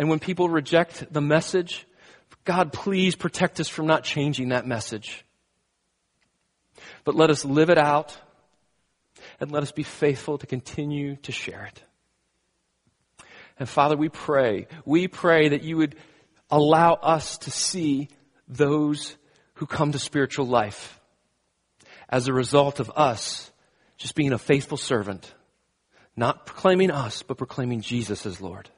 And 0.00 0.08
when 0.08 0.18
people 0.18 0.48
reject 0.48 1.12
the 1.12 1.20
message, 1.20 1.86
God, 2.46 2.72
please 2.72 3.16
protect 3.16 3.60
us 3.60 3.68
from 3.68 3.86
not 3.86 4.02
changing 4.02 4.48
that 4.48 4.66
message. 4.66 5.26
But 7.04 7.16
let 7.16 7.28
us 7.28 7.44
live 7.44 7.68
it 7.68 7.76
out 7.76 8.16
and 9.40 9.52
let 9.52 9.62
us 9.62 9.72
be 9.72 9.82
faithful 9.82 10.38
to 10.38 10.46
continue 10.46 11.16
to 11.16 11.32
share 11.32 11.66
it. 11.66 11.84
And 13.58 13.68
Father, 13.68 13.94
we 13.94 14.08
pray, 14.08 14.68
we 14.86 15.06
pray 15.06 15.50
that 15.50 15.64
you 15.64 15.76
would 15.76 15.96
allow 16.50 16.94
us 16.94 17.36
to 17.36 17.50
see 17.50 18.08
those 18.48 19.18
who 19.56 19.66
come 19.66 19.92
to 19.92 19.98
spiritual 19.98 20.46
life 20.46 20.98
as 22.08 22.26
a 22.26 22.32
result 22.32 22.80
of 22.80 22.90
us 22.96 23.50
just 23.98 24.14
being 24.14 24.32
a 24.32 24.38
faithful 24.38 24.78
servant, 24.78 25.30
not 26.16 26.46
proclaiming 26.46 26.90
us, 26.90 27.22
but 27.22 27.36
proclaiming 27.36 27.82
Jesus 27.82 28.24
as 28.24 28.40
Lord. 28.40 28.70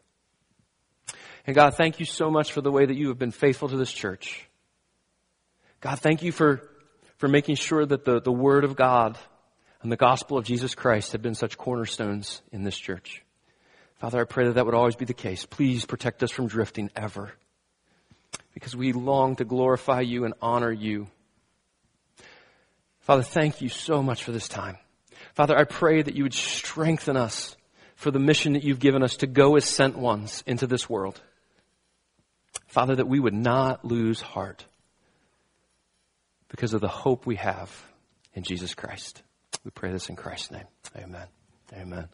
And 1.47 1.57
God, 1.57 1.75
thank 1.75 1.99
you 1.99 2.07
so 2.07 2.31
much 2.31 2.53
for 2.53 2.61
the 2.61 2.71
way 2.71 2.87
that 2.87 2.97
you 2.97 3.09
have 3.09 3.19
been 3.19 3.33
faithful 3.33 3.69
to 3.69 3.77
this 3.77 3.93
church. 3.93 4.47
God, 5.81 5.99
thank 5.99 6.23
you 6.23 6.31
for, 6.31 6.69
for 7.17 7.29
making 7.29 7.57
sure 7.57 7.85
that 7.85 8.05
the, 8.05 8.21
the 8.21 8.33
Word 8.33 8.65
of 8.65 8.77
God 8.77 9.19
and 9.83 9.91
the 9.91 9.97
gospel 9.97 10.39
of 10.39 10.45
Jesus 10.45 10.75
Christ 10.75 11.13
have 11.13 11.23
been 11.23 11.35
such 11.35 11.59
cornerstones 11.59 12.41
in 12.53 12.63
this 12.63 12.79
church. 12.79 13.25
Father, 13.97 14.21
I 14.21 14.25
pray 14.25 14.47
that 14.47 14.55
that 14.55 14.67
would 14.67 14.75
always 14.75 14.97
be 14.97 15.05
the 15.05 15.15
case. 15.15 15.45
Please 15.45 15.85
protect 15.85 16.23
us 16.23 16.31
from 16.31 16.47
drifting 16.47 16.91
ever 16.95 17.33
because 18.55 18.77
we 18.77 18.93
long 18.93 19.37
to 19.37 19.45
glorify 19.45 20.01
you 20.01 20.25
and 20.25 20.35
honor 20.41 20.73
you. 20.73 21.09
Father, 23.01 23.23
thank 23.23 23.61
you 23.61 23.69
so 23.69 24.03
much 24.03 24.23
for 24.23 24.31
this 24.31 24.49
time. 24.49 24.77
Father, 25.35 25.57
I 25.57 25.65
pray 25.65 26.03
that 26.03 26.15
you 26.15 26.23
would 26.23 26.35
strengthen 26.35 27.17
us 27.17 27.57
for 27.97 28.11
the 28.11 28.19
mission 28.19 28.53
that 28.53 28.63
you've 28.63 28.79
given 28.79 29.03
us 29.03 29.17
to 29.19 29.27
go 29.27 29.57
as 29.57 29.65
sent 29.65 29.97
ones 29.97 30.45
into 30.47 30.67
this 30.67 30.89
world. 30.89 31.21
Father, 32.73 32.97
that 32.97 33.07
we 33.07 33.21
would 33.21 33.35
not 33.35 33.85
lose 33.85 34.23
heart 34.23 34.65
because 36.49 36.73
of 36.73 36.81
the 36.81 36.89
hope 36.89 37.27
we 37.27 37.37
have 37.37 37.71
in 38.33 38.45
Jesus 38.45 38.75
Christ. 38.75 39.23
We 39.63 39.71
pray 39.71 39.93
this 39.93 40.09
in 40.09 40.17
Christ's 40.17 40.53
name. 40.53 40.65
Amen. 40.97 41.27
Amen. 41.75 42.09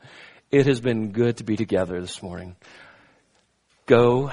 It 0.50 0.66
has 0.66 0.80
been 0.80 1.12
good 1.12 1.36
to 1.36 1.44
be 1.44 1.54
together 1.54 2.00
this 2.00 2.24
morning. 2.24 2.56
Go 3.86 4.32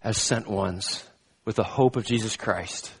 as 0.00 0.16
sent 0.16 0.46
ones 0.46 1.02
with 1.44 1.56
the 1.56 1.64
hope 1.64 1.96
of 1.96 2.04
Jesus 2.06 2.36
Christ 2.36 2.92